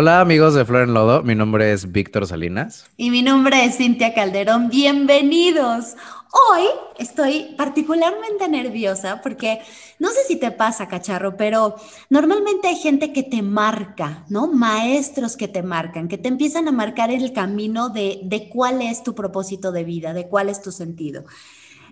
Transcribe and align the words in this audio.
Hola 0.00 0.20
amigos 0.20 0.54
de 0.54 0.64
Flor 0.64 0.84
en 0.84 0.94
Lodo, 0.94 1.24
mi 1.24 1.34
nombre 1.34 1.72
es 1.72 1.90
Víctor 1.90 2.24
Salinas. 2.28 2.88
Y 2.96 3.10
mi 3.10 3.20
nombre 3.20 3.64
es 3.64 3.78
Cintia 3.78 4.14
Calderón, 4.14 4.68
bienvenidos. 4.70 5.96
Hoy 6.30 6.62
estoy 7.00 7.56
particularmente 7.56 8.46
nerviosa 8.48 9.20
porque 9.20 9.58
no 9.98 10.10
sé 10.10 10.20
si 10.28 10.36
te 10.36 10.52
pasa, 10.52 10.86
cacharro, 10.86 11.36
pero 11.36 11.74
normalmente 12.10 12.68
hay 12.68 12.76
gente 12.76 13.12
que 13.12 13.24
te 13.24 13.42
marca, 13.42 14.24
¿no? 14.28 14.46
Maestros 14.46 15.36
que 15.36 15.48
te 15.48 15.64
marcan, 15.64 16.06
que 16.06 16.16
te 16.16 16.28
empiezan 16.28 16.68
a 16.68 16.72
marcar 16.72 17.10
el 17.10 17.32
camino 17.32 17.88
de, 17.88 18.20
de 18.22 18.48
cuál 18.48 18.82
es 18.82 19.02
tu 19.02 19.16
propósito 19.16 19.72
de 19.72 19.82
vida, 19.82 20.12
de 20.12 20.28
cuál 20.28 20.48
es 20.48 20.62
tu 20.62 20.70
sentido. 20.70 21.24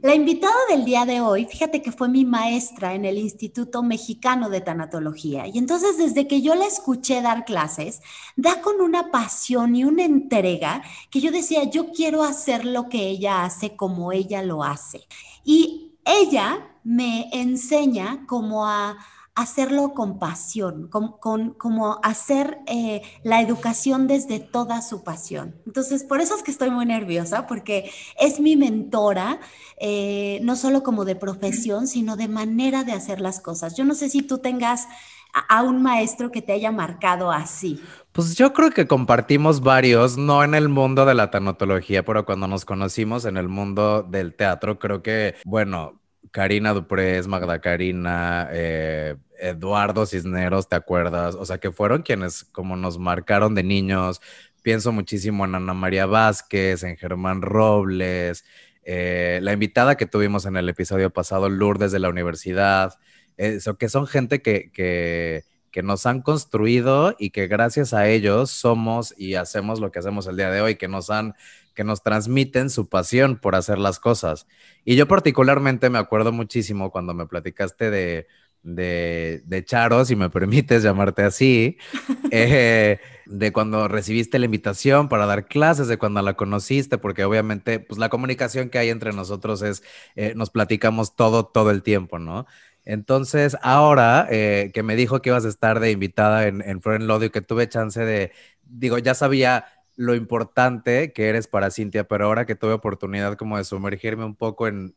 La 0.03 0.15
invitada 0.15 0.55
del 0.69 0.85
día 0.85 1.07
de 1.07 1.23
hoy, 1.23 1.47
fíjate 1.47 1.81
que 1.81 1.91
fue 1.91 2.09
mi 2.09 2.27
maestra 2.27 2.95
en 2.95 3.07
el 3.07 3.17
Instituto 3.17 3.83
Mexicano 3.83 4.51
de 4.51 4.61
Tanatología. 4.61 5.47
Y 5.47 5.57
entonces 5.57 5.97
desde 5.97 6.29
que 6.29 6.43
yo 6.43 6.55
la 6.55 6.67
escuché 6.67 7.23
dar 7.23 7.47
clases, 7.47 8.03
da 8.37 8.61
con 8.61 8.83
una 8.83 9.11
pasión 9.11 9.75
y 9.75 9.85
una 9.85 10.05
entrega 10.05 10.83
que 11.11 11.21
yo 11.21 11.33
decía, 11.33 11.65
yo 11.65 11.93
quiero 11.93 12.23
hacer 12.23 12.67
lo 12.67 12.91
que 12.91 13.09
ella 13.09 13.45
hace 13.45 13.75
como 13.75 14.13
ella 14.13 14.43
lo 14.43 14.63
hace. 14.63 15.07
Y 15.45 15.95
ella 16.05 16.69
me 16.85 17.31
enseña 17.33 18.27
como 18.27 18.67
a 18.67 18.99
hacerlo 19.37 19.93
con 19.93 20.19
pasión, 20.19 20.89
con, 20.89 21.53
como 21.53 22.01
hacer 22.03 22.59
eh, 22.67 23.03
la 23.23 23.43
educación 23.43 24.07
desde 24.07 24.41
toda 24.41 24.81
su 24.81 25.05
pasión. 25.05 25.55
Entonces, 25.67 26.05
por 26.05 26.23
eso 26.23 26.35
es 26.35 26.43
que 26.43 26.51
estoy 26.51 26.71
muy 26.71 26.87
nerviosa, 26.87 27.47
porque 27.47 27.91
es 28.19 28.41
mi 28.41 28.57
mentora, 28.57 29.39
eh, 29.79 30.41
no 30.43 30.57
solo 30.57 30.83
como 30.83 31.05
de 31.05 31.17
profesión, 31.17 31.87
sino 31.87 32.17
de 32.17 32.29
manera 32.29 32.83
de 32.83 32.93
hacer 32.93 33.21
las 33.21 33.41
cosas. 33.41 33.77
Yo 33.77 33.85
no 33.85 33.95
sé 33.95 34.09
si 34.09 34.23
tú 34.23 34.39
tengas 34.39 34.89
a, 35.35 35.59
a 35.59 35.63
un 35.63 35.83
maestro 35.83 36.33
que 36.33 36.41
te 36.41 36.53
haya 36.53 36.73
marcado 36.73 37.31
así. 37.31 37.79
Pues 38.13 38.37
yo 38.37 38.55
creo 38.55 38.71
que 38.71 38.87
compartimos 38.87 39.61
varios, 39.61 40.17
no 40.17 40.45
en 40.45 40.55
el 40.55 40.71
mundo 40.71 41.05
de 41.05 41.15
la 41.15 41.31
tanatología, 41.31 42.07
pero 42.07 42.25
cuando 42.25 42.49
nos 42.49 42.65
conocimos 42.65 43.27
en 43.27 43.37
el 43.37 43.51
mundo 43.51 44.03
del 44.03 44.35
teatro, 44.35 44.79
creo 44.79 45.03
que, 45.03 45.35
bueno, 45.45 46.01
Karina 46.31 46.73
Duprés, 46.73 47.27
Magda 47.27 47.61
Karina, 47.61 48.49
eh, 48.51 49.17
Eduardo 49.39 50.07
Cisneros, 50.07 50.69
¿te 50.69 50.77
acuerdas? 50.77 51.35
O 51.35 51.45
sea, 51.45 51.59
que 51.59 51.71
fueron 51.73 52.03
quienes 52.03 52.45
como 52.45 52.77
nos 52.77 52.99
marcaron 52.99 53.55
de 53.55 53.63
niños. 53.63 54.21
Pienso 54.63 54.93
muchísimo 54.93 55.45
en 55.45 55.55
Ana 55.55 55.75
María 55.75 56.07
Vázquez, 56.07 56.83
en 56.83 56.97
Germán 56.97 57.43
Robles, 57.43 58.45
eh, 58.85 59.41
la 59.43 59.53
invitada 59.53 59.97
que 59.97 60.07
tuvimos 60.07 60.47
en 60.47 60.57
el 60.57 60.69
episodio 60.69 61.11
pasado, 61.11 61.49
Lourdes 61.49 61.93
de 61.93 61.99
la 61.99 62.09
universidad, 62.09 62.95
eso, 63.37 63.77
que 63.79 63.89
son 63.89 64.07
gente 64.07 64.43
que, 64.43 64.71
que, 64.73 65.45
que 65.71 65.83
nos 65.83 66.07
han 66.07 66.23
construido 66.23 67.15
y 67.19 67.31
que 67.31 67.49
gracias 67.49 67.93
a 67.93 68.09
ellos 68.09 68.51
somos 68.51 69.15
y 69.19 69.35
hacemos 69.35 69.81
lo 69.81 69.91
que 69.91 69.99
hacemos 69.99 70.27
el 70.27 70.37
día 70.37 70.51
de 70.51 70.61
hoy, 70.61 70.77
que 70.77 70.89
nos 70.89 71.11
han 71.11 71.35
que 71.77 71.85
nos 71.85 72.03
transmiten 72.03 72.71
su 72.71 72.89
pasión 72.89 73.37
por 73.37 73.55
hacer 73.55 73.79
las 73.79 74.01
cosas. 74.01 74.49
Y 74.85 74.97
yo 74.97 75.07
particularmente 75.07 75.91
me 75.91 75.99
acuerdo 75.99 76.33
muchísimo 76.33 76.91
cuando 76.91 77.15
me 77.15 77.27
platicaste 77.27 77.91
de, 77.91 78.27
de, 78.65 79.43
de 79.45 79.65
Charo, 79.65 80.05
si 80.05 80.17
me 80.17 80.31
permites 80.31 80.83
llamarte 80.83 81.23
así, 81.23 81.77
eh, 82.33 82.99
de 83.27 83.53
cuando 83.53 83.87
recibiste 83.87 84.39
la 84.39 84.47
invitación 84.47 85.09
para 85.09 85.27
dar 85.27 85.47
clases, 85.47 85.87
de 85.87 85.99
cuando 85.99 86.23
la 86.23 86.35
conociste, 86.35 86.99
porque 86.99 87.25
obviamente 87.25 87.79
pues 87.79 87.99
la 87.99 88.09
comunicación 88.09 88.71
que 88.71 88.79
hay 88.79 88.89
entre 88.89 89.13
nosotros 89.13 89.63
es, 89.63 89.85
eh, 90.17 90.33
nos 90.35 90.51
platicamos 90.51 91.15
todo, 91.15 91.47
todo 91.47 91.71
el 91.71 91.83
tiempo, 91.83 92.19
¿no? 92.19 92.47
Entonces, 92.85 93.57
ahora 93.63 94.29
eh, 94.31 94.71
que 94.73 94.85
me 94.85 94.95
dijo 94.95 95.21
que 95.21 95.31
ibas 95.31 95.45
a 95.45 95.49
estar 95.49 95.81
de 95.81 95.91
invitada 95.91 96.47
en, 96.47 96.63
en 96.63 96.81
Flor 96.81 96.97
en 96.97 97.09
Lodo 97.09 97.25
y 97.25 97.31
que 97.31 97.41
tuve 97.41 97.69
chance 97.69 98.01
de, 98.01 98.33
digo, 98.63 98.99
ya 98.99 99.15
sabía 99.15 99.67
lo 99.97 100.15
importante 100.15 101.13
que 101.13 101.29
eres 101.29 101.49
para 101.49 101.71
Cintia, 101.71 102.05
pero 102.05 102.27
ahora 102.27 102.47
que 102.47 102.55
tuve 102.55 102.73
oportunidad 102.73 103.37
como 103.37 103.57
de 103.57 103.65
sumergirme 103.65 104.25
un 104.25 104.37
poco 104.37 104.69
en, 104.69 104.95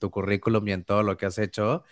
tu 0.00 0.10
currículum 0.10 0.66
y 0.68 0.72
en 0.72 0.84
todo 0.84 1.02
lo 1.02 1.16
que 1.16 1.26
has 1.26 1.38
hecho, 1.38 1.84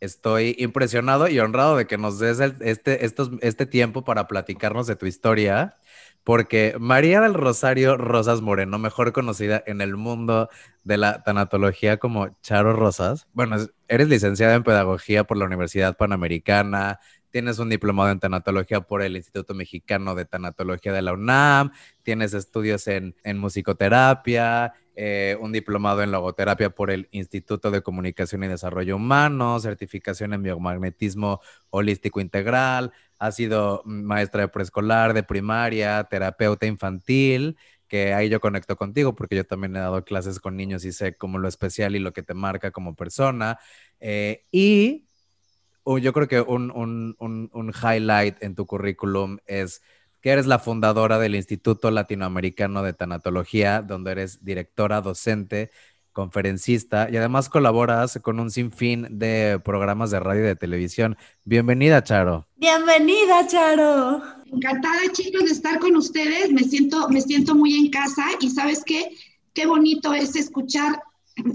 estoy 0.00 0.56
impresionado 0.58 1.28
y 1.28 1.38
honrado 1.38 1.76
de 1.76 1.86
que 1.86 1.98
nos 1.98 2.18
des 2.18 2.40
este, 2.40 3.04
este 3.04 3.66
tiempo 3.66 4.04
para 4.04 4.26
platicarnos 4.26 4.86
de 4.86 4.96
tu 4.96 5.06
historia, 5.06 5.76
porque 6.24 6.74
María 6.78 7.20
del 7.20 7.34
Rosario 7.34 7.96
Rosas 7.96 8.40
Moreno, 8.40 8.78
mejor 8.78 9.12
conocida 9.12 9.62
en 9.66 9.80
el 9.80 9.96
mundo 9.96 10.48
de 10.84 10.96
la 10.98 11.22
tanatología 11.22 11.98
como 11.98 12.36
Charo 12.42 12.72
Rosas, 12.72 13.26
bueno, 13.32 13.56
eres 13.88 14.08
licenciada 14.08 14.54
en 14.54 14.64
pedagogía 14.64 15.24
por 15.24 15.36
la 15.36 15.46
Universidad 15.46 15.96
Panamericana, 15.96 17.00
tienes 17.30 17.58
un 17.58 17.68
diplomado 17.68 18.10
en 18.10 18.20
tanatología 18.20 18.80
por 18.80 19.02
el 19.02 19.16
Instituto 19.16 19.54
Mexicano 19.54 20.14
de 20.14 20.24
Tanatología 20.24 20.92
de 20.92 21.02
la 21.02 21.12
UNAM, 21.12 21.72
tienes 22.02 22.34
estudios 22.34 22.86
en, 22.88 23.14
en 23.24 23.38
musicoterapia, 23.38 24.74
eh, 24.96 25.36
un 25.40 25.52
diplomado 25.52 26.02
en 26.02 26.10
logoterapia 26.10 26.70
por 26.70 26.90
el 26.90 27.08
Instituto 27.12 27.70
de 27.70 27.80
Comunicación 27.80 28.44
y 28.44 28.48
Desarrollo 28.48 28.96
Humano, 28.96 29.58
certificación 29.58 30.34
en 30.34 30.42
biomagnetismo 30.42 31.40
holístico 31.70 32.20
integral, 32.20 32.92
ha 33.18 33.32
sido 33.32 33.82
maestra 33.86 34.42
de 34.42 34.48
preescolar, 34.48 35.14
de 35.14 35.22
primaria, 35.22 36.04
terapeuta 36.04 36.66
infantil, 36.66 37.56
que 37.86 38.14
ahí 38.14 38.28
yo 38.28 38.40
conecto 38.40 38.76
contigo 38.76 39.14
porque 39.14 39.36
yo 39.36 39.44
también 39.44 39.74
he 39.76 39.80
dado 39.80 40.04
clases 40.04 40.38
con 40.38 40.56
niños 40.56 40.84
y 40.84 40.92
sé 40.92 41.16
como 41.16 41.38
lo 41.38 41.48
especial 41.48 41.96
y 41.96 41.98
lo 41.98 42.12
que 42.12 42.22
te 42.22 42.34
marca 42.34 42.70
como 42.70 42.94
persona. 42.94 43.58
Eh, 44.00 44.44
y 44.52 45.08
yo 45.84 46.12
creo 46.12 46.28
que 46.28 46.40
un, 46.40 46.70
un, 46.70 47.16
un, 47.18 47.50
un 47.52 47.72
highlight 47.72 48.42
en 48.42 48.54
tu 48.54 48.66
currículum 48.66 49.38
es 49.46 49.82
que 50.20 50.30
eres 50.30 50.46
la 50.46 50.58
fundadora 50.58 51.18
del 51.18 51.34
Instituto 51.34 51.90
Latinoamericano 51.90 52.82
de 52.82 52.92
Tanatología, 52.92 53.82
donde 53.82 54.12
eres 54.12 54.44
directora, 54.44 55.00
docente, 55.00 55.70
conferencista 56.12 57.08
y 57.10 57.16
además 57.16 57.48
colaboras 57.48 58.18
con 58.22 58.40
un 58.40 58.50
sinfín 58.50 59.06
de 59.10 59.60
programas 59.64 60.10
de 60.10 60.20
radio 60.20 60.42
y 60.42 60.48
de 60.48 60.56
televisión. 60.56 61.16
Bienvenida, 61.44 62.02
Charo. 62.02 62.46
Bienvenida, 62.56 63.46
Charo. 63.46 64.22
Encantada, 64.52 65.00
chicos, 65.12 65.44
de 65.44 65.52
estar 65.52 65.78
con 65.78 65.96
ustedes. 65.96 66.50
Me 66.52 66.64
siento, 66.64 67.08
me 67.08 67.20
siento 67.20 67.54
muy 67.54 67.74
en 67.74 67.90
casa 67.90 68.24
y 68.40 68.50
sabes 68.50 68.82
qué, 68.84 69.10
qué 69.54 69.66
bonito 69.66 70.12
es 70.12 70.34
escuchar 70.36 71.00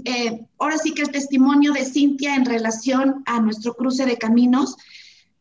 eh, 0.04 0.46
ahora 0.58 0.78
sí 0.78 0.92
que 0.92 1.02
el 1.02 1.10
testimonio 1.10 1.72
de 1.72 1.84
Cintia 1.84 2.34
en 2.34 2.44
relación 2.44 3.22
a 3.26 3.40
nuestro 3.40 3.74
cruce 3.74 4.06
de 4.06 4.18
caminos, 4.18 4.76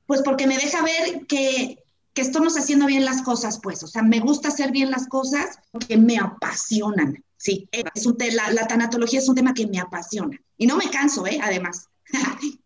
pues 0.06 0.22
porque 0.22 0.48
me 0.48 0.58
deja 0.58 0.82
ver 0.84 1.26
que 1.28 1.80
que 2.16 2.22
estamos 2.22 2.58
haciendo 2.58 2.86
bien 2.86 3.04
las 3.04 3.22
cosas, 3.22 3.60
pues, 3.62 3.84
o 3.84 3.88
sea, 3.88 4.02
me 4.02 4.22
gusta 4.22 4.48
hacer 4.48 4.72
bien 4.72 4.90
las 4.90 5.06
cosas 5.08 5.60
porque 5.72 5.98
me 5.98 6.18
apasionan, 6.18 7.22
sí, 7.36 7.68
es 7.72 8.06
un 8.06 8.16
la, 8.32 8.52
la 8.52 8.68
tanatología 8.68 9.20
es 9.20 9.28
un 9.28 9.36
tema 9.36 9.54
que 9.54 9.68
me 9.68 9.80
apasiona 9.80 10.40
y 10.58 10.66
no 10.66 10.78
me 10.78 10.90
canso, 10.90 11.28
¿eh? 11.28 11.40
Además. 11.44 11.90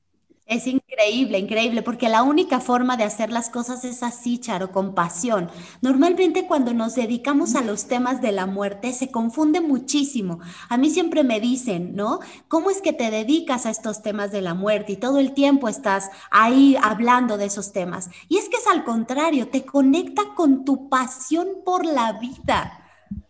Es 0.50 0.66
increíble, 0.66 1.38
increíble, 1.38 1.84
porque 1.84 2.10
la 2.10 2.24
única 2.24 2.60
forma 2.60 2.98
de 2.98 3.04
hacer 3.04 3.32
las 3.32 3.52
cosas 3.52 3.86
es 3.86 4.02
así, 4.02 4.40
Charo, 4.40 4.72
con 4.72 4.96
pasión. 4.96 5.52
Normalmente 5.80 6.48
cuando 6.48 6.74
nos 6.74 6.96
dedicamos 6.96 7.54
a 7.54 7.62
los 7.62 7.88
temas 7.88 8.20
de 8.20 8.32
la 8.32 8.48
muerte 8.48 8.92
se 8.94 9.12
confunde 9.12 9.62
muchísimo. 9.62 10.40
A 10.68 10.78
mí 10.78 10.90
siempre 10.90 11.24
me 11.24 11.40
dicen, 11.40 11.96
¿no? 11.96 12.20
¿Cómo 12.48 12.72
es 12.72 12.82
que 12.82 12.94
te 12.94 13.12
dedicas 13.12 13.68
a 13.68 13.70
estos 13.70 14.02
temas 14.02 14.32
de 14.32 14.42
la 14.42 14.56
muerte 14.56 14.94
y 14.94 14.98
todo 14.98 15.20
el 15.20 15.36
tiempo 15.36 15.70
estás 15.70 16.10
ahí 16.32 16.76
hablando 16.82 17.38
de 17.38 17.46
esos 17.46 17.72
temas? 17.72 18.10
Y 18.28 18.38
es 18.38 18.50
que 18.50 18.58
es 18.58 18.66
al 18.66 18.84
contrario, 18.84 19.50
te 19.50 19.66
conecta 19.66 20.34
con 20.36 20.66
tu 20.66 20.90
pasión 20.90 21.48
por 21.64 21.86
la 21.86 22.14
vida. 22.14 22.88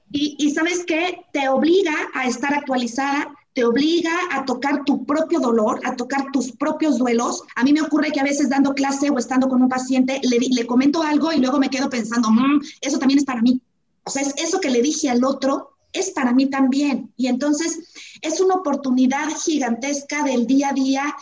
Y, 0.09 0.38
y 0.40 0.51
sabes 0.51 0.86
qué, 0.86 1.25
te 1.34 1.50
obliga 1.50 1.96
a 2.13 2.28
estar 2.28 2.53
actualizada 2.53 3.36
te 3.59 3.66
obliga 3.66 4.14
a 4.31 4.46
tocar 4.46 4.86
tu 4.86 5.06
propio 5.06 5.42
dolor, 5.42 5.81
a 5.84 5.94
tocar 5.97 6.31
tus 6.31 6.53
propios 6.53 6.97
duelos. 6.97 7.44
A 7.58 7.64
mí 7.66 7.74
me 7.74 7.81
ocurre 7.81 8.09
que 8.09 8.22
a 8.22 8.24
veces 8.24 8.48
dando 8.48 8.74
clase 8.74 9.10
o 9.10 9.18
estando 9.18 9.50
con 9.50 9.62
un 9.62 9.68
paciente, 9.68 10.22
le, 10.24 10.66
comento 10.66 11.04
algo 11.04 11.33
y 11.33 11.42
luego 11.42 11.60
me 11.60 11.69
quedo 11.69 11.89
pensando, 11.89 12.31
mmm, 12.31 12.62
eso 12.80 13.00
también 13.00 13.19
es 13.19 13.25
para 13.25 13.42
mí. 13.42 13.62
O 14.06 14.10
sea, 14.10 14.22
es 14.22 14.33
eso 14.38 14.62
que 14.62 14.69
le 14.69 14.81
dije 14.81 15.10
al 15.10 15.25
otro 15.25 15.72
es 15.92 16.12
para 16.12 16.31
mí 16.31 16.45
también. 16.45 17.12
Y 17.18 17.28
entonces 17.28 17.80
es 18.22 18.39
una 18.39 18.56
oportunidad 18.56 19.28
gigantesca 19.44 20.24
del 20.24 20.48
día 20.48 20.69
a 20.69 20.74
día, 20.74 21.16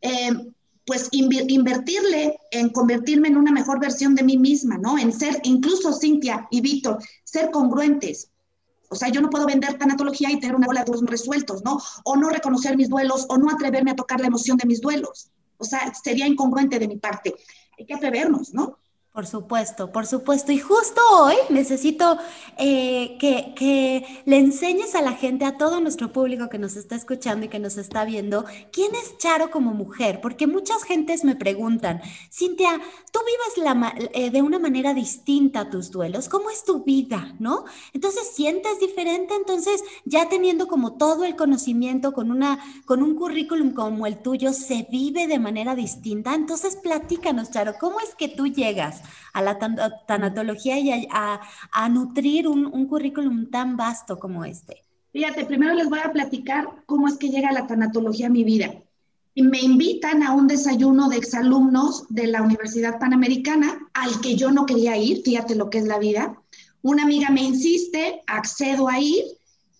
eh, 0.00 0.32
pues 0.86 1.10
invertirle 1.12 2.36
en 2.50 2.70
convertirme 2.70 3.28
en 3.28 3.36
una 3.36 3.52
mejor 3.52 3.78
versión 3.78 4.16
de 4.16 4.24
mí 4.24 4.36
misma, 4.36 4.78
¿no? 4.78 4.98
En 4.98 5.12
ser, 5.12 5.40
incluso 5.44 5.92
Cintia 5.92 6.48
y 6.50 6.60
Víctor, 6.60 6.98
ser 7.22 7.52
congruentes. 7.52 8.30
O 8.94 8.96
sea, 8.96 9.08
yo 9.08 9.20
no 9.20 9.28
puedo 9.28 9.44
vender 9.44 9.76
tanatología 9.76 10.30
y 10.30 10.38
tener 10.38 10.54
una 10.54 10.68
bola 10.68 10.80
de 10.80 10.86
duelos 10.86 11.10
resueltos, 11.10 11.64
¿no? 11.64 11.80
O 12.04 12.16
no 12.16 12.28
reconocer 12.30 12.76
mis 12.76 12.88
duelos, 12.88 13.26
o 13.28 13.36
no 13.36 13.50
atreverme 13.50 13.90
a 13.90 13.96
tocar 13.96 14.20
la 14.20 14.28
emoción 14.28 14.56
de 14.56 14.68
mis 14.68 14.80
duelos. 14.80 15.30
O 15.58 15.64
sea, 15.64 15.92
sería 15.94 16.28
incongruente 16.28 16.78
de 16.78 16.86
mi 16.86 16.96
parte. 16.96 17.34
Hay 17.76 17.86
que 17.86 17.94
atrevernos, 17.94 18.54
¿no? 18.54 18.78
Por 19.14 19.28
supuesto, 19.28 19.92
por 19.92 20.06
supuesto. 20.06 20.50
Y 20.50 20.58
justo 20.58 21.00
hoy 21.20 21.36
necesito 21.48 22.18
eh, 22.58 23.16
que, 23.20 23.54
que, 23.54 24.22
le 24.24 24.38
enseñes 24.38 24.96
a 24.96 25.02
la 25.02 25.12
gente, 25.12 25.44
a 25.44 25.56
todo 25.56 25.80
nuestro 25.80 26.12
público 26.12 26.48
que 26.48 26.58
nos 26.58 26.74
está 26.74 26.96
escuchando 26.96 27.46
y 27.46 27.48
que 27.48 27.60
nos 27.60 27.76
está 27.76 28.04
viendo, 28.04 28.44
quién 28.72 28.92
es 28.96 29.16
Charo 29.18 29.52
como 29.52 29.72
mujer. 29.72 30.20
Porque 30.20 30.48
muchas 30.48 30.82
gentes 30.82 31.22
me 31.22 31.36
preguntan, 31.36 32.02
Cintia, 32.28 32.80
tú 33.12 33.20
vives 33.24 33.64
la, 33.64 33.94
eh, 34.14 34.30
de 34.30 34.42
una 34.42 34.58
manera 34.58 34.94
distinta 34.94 35.70
tus 35.70 35.92
duelos. 35.92 36.28
¿Cómo 36.28 36.50
es 36.50 36.64
tu 36.64 36.82
vida? 36.82 37.36
¿No? 37.38 37.66
Entonces, 37.92 38.32
¿sientes 38.34 38.80
diferente? 38.80 39.36
Entonces, 39.36 39.84
ya 40.04 40.28
teniendo 40.28 40.66
como 40.66 40.94
todo 40.94 41.24
el 41.24 41.36
conocimiento 41.36 42.12
con, 42.14 42.32
una, 42.32 42.58
con 42.84 43.00
un 43.00 43.14
currículum 43.14 43.74
como 43.74 44.08
el 44.08 44.18
tuyo, 44.18 44.52
¿se 44.52 44.88
vive 44.90 45.28
de 45.28 45.38
manera 45.38 45.76
distinta? 45.76 46.34
Entonces, 46.34 46.74
platícanos, 46.74 47.52
Charo, 47.52 47.74
¿cómo 47.78 48.00
es 48.00 48.16
que 48.16 48.26
tú 48.26 48.48
llegas? 48.48 49.03
A 49.32 49.42
la 49.42 49.58
tanatología 50.06 50.78
y 50.78 51.08
a, 51.10 51.88
nutrir 51.88 52.48
un, 52.48 52.66
un, 52.66 52.86
currículum 52.86 53.50
tan 53.50 53.76
vasto 53.76 54.18
como 54.18 54.44
este? 54.44 54.82
Fíjate, 55.12 55.44
primero 55.44 55.74
les 55.74 55.88
voy 55.88 56.00
a 56.02 56.12
platicar 56.12 56.68
cómo 56.86 57.06
es 57.08 57.16
que 57.16 57.28
llega 57.28 57.52
la 57.52 57.66
tanatología 57.66 58.26
a 58.26 58.30
mi 58.30 58.44
vida. 58.44 58.74
Y 59.34 59.42
me 59.42 59.60
invitan 59.60 60.22
a 60.22 60.32
un 60.32 60.46
desayuno 60.46 61.08
de 61.08 61.16
exalumnos 61.16 62.06
de 62.08 62.28
la 62.28 62.42
Universidad 62.42 62.98
Panamericana, 62.98 63.78
al 63.92 64.20
que 64.20 64.36
yo 64.36 64.50
no 64.50 64.66
quería 64.66 64.96
ir, 64.96 65.22
fíjate 65.22 65.54
lo 65.54 65.70
que 65.70 65.78
es 65.78 65.86
la 65.86 65.98
vida. 65.98 66.40
Una 66.82 67.02
amiga 67.02 67.30
me 67.30 67.42
insiste, 67.42 68.22
accedo 68.26 68.88
a 68.88 69.00
ir 69.00 69.24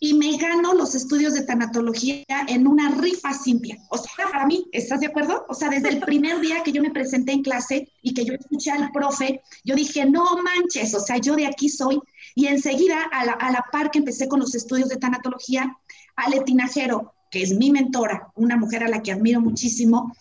y 0.05 0.13
me 0.13 0.37
gano 0.37 0.75
los 0.75 0.95
estudios 0.95 1.33
de 1.33 1.45
tanatología 1.45 2.27
en 2.47 2.67
una 2.67 2.91
rifa 2.91 3.33
simple. 3.33 3.81
O 3.89 3.97
sea, 3.97 4.31
para 4.31 4.45
mí, 4.45 4.67
¿estás 4.71 5.01
de 5.01 5.07
acuerdo? 5.07 5.47
O 5.49 5.55
sea, 5.55 5.71
desde 5.71 5.89
el 5.89 6.01
primer 6.05 6.41
día 6.41 6.63
que 6.63 6.73
yo 6.73 6.83
me 6.83 6.91
presenté 6.91 7.33
en 7.33 7.43
clase 7.43 7.91
y 8.03 8.13
que 8.13 8.27
yo 8.27 8.35
escuché 8.35 8.71
al 8.71 8.93
profe, 8.93 9.41
yo 9.65 9.75
dije, 9.75 10.05
no 10.05 10.27
manches, 10.43 10.93
o 10.93 11.01
sea, 11.01 11.17
yo 11.17 11.37
de 11.37 11.47
aquí 11.47 11.71
soy. 11.71 11.99
Y 12.35 12.49
enseguida, 12.49 13.03
a 13.13 13.25
la, 13.25 13.33
a 13.33 13.51
la 13.51 13.65
par 13.73 13.91
que 13.91 14.01
empecé 14.01 14.29
con 14.29 14.41
los 14.41 14.55
estudios 14.55 14.91
de 14.91 14.99
tanatología, 14.99 15.75
Ale 16.17 16.41
Tinajero, 16.41 17.15
que 17.31 17.43
es 17.43 17.55
mi 17.55 17.71
mentora, 17.71 18.31
una 18.35 18.59
mujer 18.59 18.85
a 18.85 18.89
la 18.89 19.03
que 19.03 19.13
admiro 19.13 19.41
muchísimo, 19.41 20.15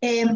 eh, 0.00 0.26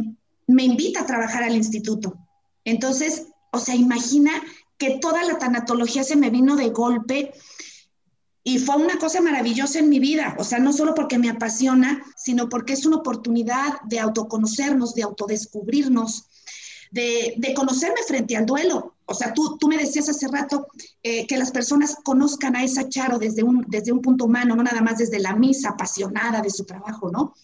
me 0.46 0.62
invita 0.62 1.00
a 1.00 1.06
trabajar 1.06 1.42
al 1.42 1.56
instituto. 1.56 2.16
Entonces, 2.64 3.26
o 3.50 3.58
sea, 3.58 3.74
imagina 3.74 4.30
que 4.78 5.00
toda 5.00 5.24
la 5.24 5.38
tanatología 5.38 6.04
se 6.04 6.14
me 6.14 6.30
vino 6.30 6.54
de 6.54 6.68
golpe 6.68 7.32
y 8.48 8.60
fue 8.60 8.76
una 8.76 8.96
cosa 8.96 9.20
maravillosa 9.20 9.80
en 9.80 9.88
mi 9.88 9.98
vida, 9.98 10.36
o 10.38 10.44
sea, 10.44 10.60
no 10.60 10.72
solo 10.72 10.94
porque 10.94 11.18
me 11.18 11.28
apasiona, 11.28 12.00
sino 12.16 12.48
porque 12.48 12.74
es 12.74 12.86
una 12.86 12.98
oportunidad 12.98 13.80
de 13.88 13.98
autoconocernos, 13.98 14.94
de 14.94 15.02
autodescubrirnos, 15.02 16.26
de, 16.92 17.34
de 17.38 17.54
conocerme 17.54 17.96
frente 18.06 18.36
al 18.36 18.46
duelo. 18.46 18.94
O 19.04 19.14
sea, 19.14 19.34
tú, 19.34 19.58
tú 19.58 19.66
me 19.66 19.76
decías 19.76 20.08
hace 20.08 20.28
rato 20.28 20.68
eh, 21.02 21.26
que 21.26 21.36
las 21.36 21.50
personas 21.50 21.96
conozcan 22.04 22.54
a 22.54 22.62
esa 22.62 22.88
Charo 22.88 23.18
desde 23.18 23.42
un, 23.42 23.64
desde 23.66 23.90
un 23.90 24.00
punto 24.00 24.26
humano, 24.26 24.54
no 24.54 24.62
nada 24.62 24.80
más 24.80 24.98
desde 24.98 25.18
la 25.18 25.34
misa 25.34 25.70
apasionada 25.70 26.40
de 26.40 26.50
su 26.50 26.64
trabajo, 26.64 27.10
¿no? 27.10 27.34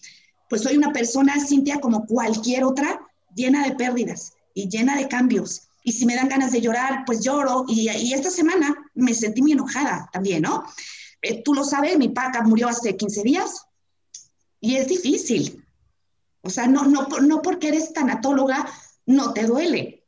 Pues 0.47 0.61
soy 0.61 0.77
una 0.77 0.93
persona, 0.93 1.35
Cintia, 1.45 1.81
como 1.81 2.05
cualquier 2.05 2.63
otra, 2.63 3.01
llena 3.35 3.67
de 3.67 3.75
pérdidas 3.75 4.35
y 4.53 4.69
llena 4.69 4.95
de 4.95 5.09
cambios. 5.09 5.63
Y 5.83 5.91
si 5.91 6.05
me 6.05 6.15
dan 6.15 6.29
ganas 6.29 6.53
de 6.53 6.61
llorar, 6.61 7.03
pues 7.05 7.19
lloro. 7.19 7.65
Y, 7.67 7.89
y 7.89 8.13
esta 8.13 8.31
semana 8.31 8.73
me 8.95 9.13
sentí 9.13 9.41
muy 9.41 9.53
enojada 9.53 10.09
también, 10.11 10.43
¿no? 10.43 10.63
Eh, 11.21 11.41
tú 11.43 11.53
lo 11.53 11.63
sabes, 11.63 11.97
mi 11.97 12.09
paca 12.09 12.41
murió 12.41 12.67
hace 12.67 12.95
15 12.95 13.23
días 13.23 13.65
y 14.59 14.75
es 14.75 14.87
difícil. 14.87 15.65
O 16.41 16.49
sea, 16.49 16.67
no, 16.67 16.85
no, 16.85 17.07
no 17.21 17.41
porque 17.41 17.69
eres 17.69 17.93
tanatóloga, 17.93 18.67
no 19.05 19.33
te 19.33 19.45
duele. 19.45 20.05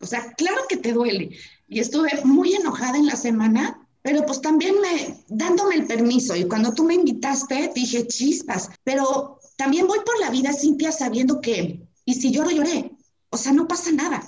O 0.00 0.06
sea, 0.06 0.32
claro 0.34 0.62
que 0.68 0.76
te 0.76 0.92
duele. 0.92 1.36
Y 1.68 1.80
estuve 1.80 2.10
muy 2.24 2.54
enojada 2.54 2.98
en 2.98 3.06
la 3.06 3.16
semana, 3.16 3.88
pero 4.02 4.26
pues 4.26 4.42
también 4.42 4.74
me, 4.80 5.24
dándome 5.28 5.76
el 5.76 5.86
permiso. 5.86 6.36
Y 6.36 6.44
cuando 6.44 6.74
tú 6.74 6.84
me 6.84 6.94
invitaste, 6.94 7.72
dije 7.74 8.06
chispas. 8.06 8.68
Pero 8.84 9.38
también 9.56 9.86
voy 9.86 10.00
por 10.04 10.20
la 10.20 10.28
vida, 10.28 10.52
Cintia, 10.52 10.92
sabiendo 10.92 11.40
que, 11.40 11.86
y 12.04 12.14
si 12.14 12.30
lloro, 12.30 12.50
lloré. 12.50 12.90
O 13.30 13.38
sea, 13.38 13.52
no 13.52 13.66
pasa 13.66 13.90
nada. 13.92 14.22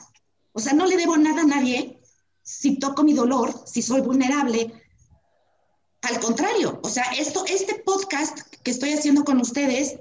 O 0.52 0.60
sea, 0.60 0.72
no 0.72 0.86
le 0.86 0.96
debo 0.96 1.18
nada 1.18 1.42
a 1.42 1.46
nadie 1.46 1.93
si 2.44 2.78
toco 2.78 3.02
mi 3.02 3.14
dolor, 3.14 3.52
si 3.66 3.82
soy 3.82 4.02
vulnerable, 4.02 4.72
al 6.02 6.20
contrario, 6.20 6.80
o 6.82 6.88
sea, 6.88 7.04
esto, 7.18 7.44
este 7.46 7.82
podcast 7.84 8.38
que 8.62 8.70
estoy 8.70 8.92
haciendo 8.92 9.24
con 9.24 9.40
ustedes, 9.40 9.98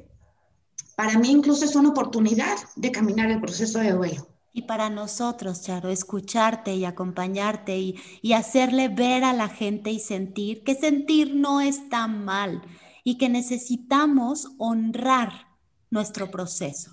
para 0.98 1.18
mí 1.18 1.31
incluso 1.31 1.63
es 1.63 1.75
una 1.75 1.90
oportunidad 1.90 2.57
de 2.75 2.92
caminar 2.92 3.31
el 3.31 3.40
proceso 3.40 3.80
de 3.80 3.94
duelo. 3.94 4.28
Y 4.51 4.63
para 4.63 4.90
nosotros, 4.90 5.62
Charo, 5.62 5.90
escucharte 5.90 6.75
y 6.75 6.86
acompañarte 6.86 7.78
y, 7.78 7.95
y 8.22 8.34
hacerle 8.34 8.89
ver 8.89 9.24
a 9.24 9.34
la 9.34 9.48
gente 9.48 9.89
y 9.89 10.00
sentir 10.00 10.63
que 10.63 10.75
sentir 10.75 11.34
no 11.36 11.62
es 11.62 11.89
tan 11.89 12.24
mal 12.24 12.62
y 13.04 13.18
que 13.18 13.30
necesitamos 13.30 14.50
honrar 14.60 15.48
nuestro 15.89 16.30
proceso. 16.30 16.93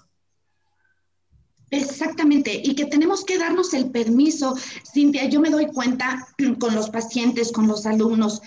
Exactamente, 1.70 2.60
y 2.64 2.74
que 2.74 2.86
tenemos 2.86 3.24
que 3.24 3.38
darnos 3.38 3.72
el 3.74 3.90
permiso, 3.90 4.56
Cintia, 4.92 5.26
yo 5.26 5.40
me 5.40 5.50
doy 5.50 5.66
cuenta 5.66 6.26
con 6.58 6.74
los 6.74 6.90
pacientes, 6.90 7.52
con 7.52 7.68
los 7.68 7.86
alumnos, 7.86 8.42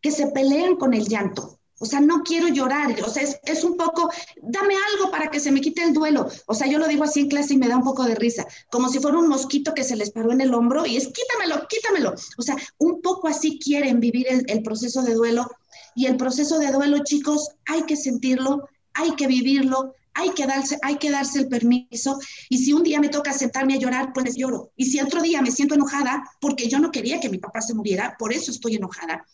que 0.00 0.12
se 0.12 0.28
pelean 0.28 0.76
con 0.76 0.94
el 0.94 1.06
llanto. 1.08 1.58
O 1.80 1.86
sea, 1.86 2.00
no 2.00 2.22
quiero 2.22 2.48
llorar. 2.48 2.94
O 3.04 3.08
sea, 3.08 3.22
es, 3.22 3.64
un 3.64 3.76
poco, 3.76 4.10
dame 4.42 4.74
algo 4.92 5.10
para 5.10 5.30
que 5.30 5.38
se 5.38 5.52
me 5.52 5.60
quite 5.60 5.82
el 5.82 5.92
duelo. 5.92 6.28
O 6.46 6.54
sea, 6.54 6.66
yo 6.66 6.78
lo 6.78 6.88
digo 6.88 7.04
así 7.04 7.20
en 7.20 7.28
clase 7.28 7.54
y 7.54 7.56
me 7.56 7.68
da 7.68 7.76
un 7.76 7.84
poco 7.84 8.04
de 8.04 8.16
risa, 8.16 8.46
como 8.70 8.88
si 8.88 8.98
fuera 8.98 9.18
un 9.18 9.28
mosquito 9.28 9.74
que 9.74 9.84
se 9.84 9.96
les 9.96 10.10
paró 10.10 10.32
en 10.32 10.40
el 10.40 10.54
hombro 10.54 10.86
y 10.86 10.96
es 10.96 11.08
quítamelo, 11.08 11.66
quítamelo. 11.68 12.14
O 12.36 12.42
sea, 12.42 12.56
un 12.78 13.00
poco 13.00 13.28
así 13.28 13.58
quieren 13.60 14.00
vivir 14.00 14.26
el, 14.28 14.44
el 14.48 14.62
proceso 14.62 15.02
de 15.02 15.14
duelo. 15.14 15.48
Y 15.94 16.06
el 16.06 16.16
proceso 16.16 16.58
de 16.58 16.70
duelo, 16.72 16.98
chicos, 17.04 17.48
hay 17.66 17.82
que 17.82 17.96
sentirlo, 17.96 18.68
hay 18.94 19.12
que 19.12 19.26
vivirlo, 19.26 19.94
hay 20.18 20.30
que, 20.30 20.46
darse, 20.46 20.78
hay 20.82 20.96
que 20.96 21.10
darse 21.10 21.38
el 21.38 21.48
permiso. 21.48 22.18
Y 22.48 22.58
si 22.58 22.72
un 22.72 22.82
día 22.82 23.00
me 23.00 23.08
toca 23.08 23.32
sentarme 23.32 23.74
a 23.74 23.78
llorar, 23.78 24.12
pues 24.12 24.36
lloro. 24.36 24.72
Y 24.76 24.86
si 24.86 25.00
otro 25.00 25.22
día 25.22 25.40
me 25.42 25.50
siento 25.50 25.74
enojada 25.74 26.24
porque 26.40 26.68
yo 26.68 26.78
no 26.78 26.90
quería 26.90 27.20
que 27.20 27.28
mi 27.28 27.38
papá 27.38 27.60
se 27.60 27.74
muriera, 27.74 28.16
por 28.18 28.32
eso 28.32 28.50
estoy 28.50 28.76
enojada 28.76 29.24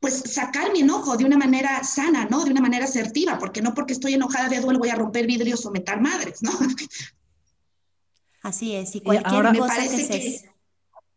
pues 0.00 0.22
sacar 0.26 0.70
mi 0.70 0.80
enojo 0.80 1.16
de 1.16 1.24
una 1.24 1.38
manera 1.38 1.82
sana, 1.82 2.26
¿no? 2.30 2.44
De 2.44 2.50
una 2.50 2.60
manera 2.60 2.84
asertiva, 2.84 3.38
porque 3.38 3.62
no 3.62 3.72
porque 3.72 3.94
estoy 3.94 4.12
enojada 4.12 4.50
de 4.50 4.60
duelo 4.60 4.78
voy 4.78 4.90
a 4.90 4.96
romper 4.96 5.26
vidrios 5.26 5.64
o 5.64 5.70
meter 5.70 5.98
madres, 5.98 6.42
¿no? 6.42 6.50
Así 8.42 8.74
es, 8.74 8.94
y 8.94 9.00
cualquier 9.00 9.56
cosa 9.56 9.80
que, 9.80 9.88
se... 9.88 10.50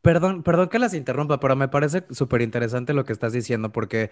Perdón, 0.02 0.42
perdón 0.42 0.70
que 0.70 0.80
las 0.80 0.94
interrumpa, 0.94 1.38
pero 1.38 1.58
me 1.58 1.68
parece 1.68 2.06
súper 2.12 2.42
interesante 2.42 2.94
lo 2.94 3.04
que 3.04 3.12
estás 3.12 3.34
diciendo, 3.34 3.74
porque 3.74 4.10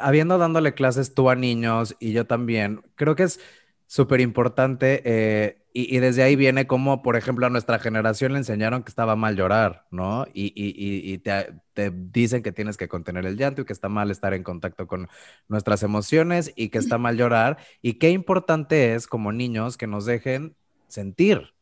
habiendo 0.00 0.38
dándole 0.38 0.74
clases 0.74 1.14
tú 1.14 1.30
a 1.30 1.34
niños 1.34 1.96
y 2.00 2.12
yo 2.12 2.26
también, 2.26 2.82
creo 2.94 3.16
que 3.16 3.24
es 3.24 3.40
súper 3.86 4.20
importante 4.20 5.02
eh, 5.04 5.64
y, 5.76 5.98
desde 5.98 6.22
ahí 6.22 6.36
viene 6.36 6.68
como, 6.68 7.02
por 7.02 7.16
ejemplo, 7.16 7.46
a 7.46 7.50
nuestra 7.50 7.80
generación 7.80 8.32
le 8.32 8.38
enseñaron 8.38 8.84
que 8.84 8.90
estaba 8.90 9.16
mal 9.16 9.34
llorar, 9.34 9.86
¿no? 9.90 10.24
Y, 10.32 10.52
y 10.54 11.18
te, 11.18 11.52
te, 11.72 11.90
dicen 11.90 12.44
que 12.44 12.52
tienes 12.52 12.76
que 12.76 12.86
contener 12.86 13.26
el 13.26 13.36
llanto 13.36 13.62
y 13.62 13.64
que 13.64 13.72
está 13.72 13.88
mal 13.88 14.12
estar 14.12 14.34
en 14.34 14.44
contacto 14.44 14.86
con 14.86 15.08
nuestras 15.48 15.82
emociones 15.82 16.52
y 16.54 16.68
que 16.68 16.78
está 16.78 16.96
mal 16.96 17.16
llorar. 17.16 17.58
Y 17.82 17.94
qué 17.94 18.10
importante 18.10 18.94
es 18.94 19.08
como 19.08 19.32
niños 19.32 19.76
que 19.76 19.88
nos 19.88 20.06
dejen 20.06 20.54
sentir, 20.86 21.54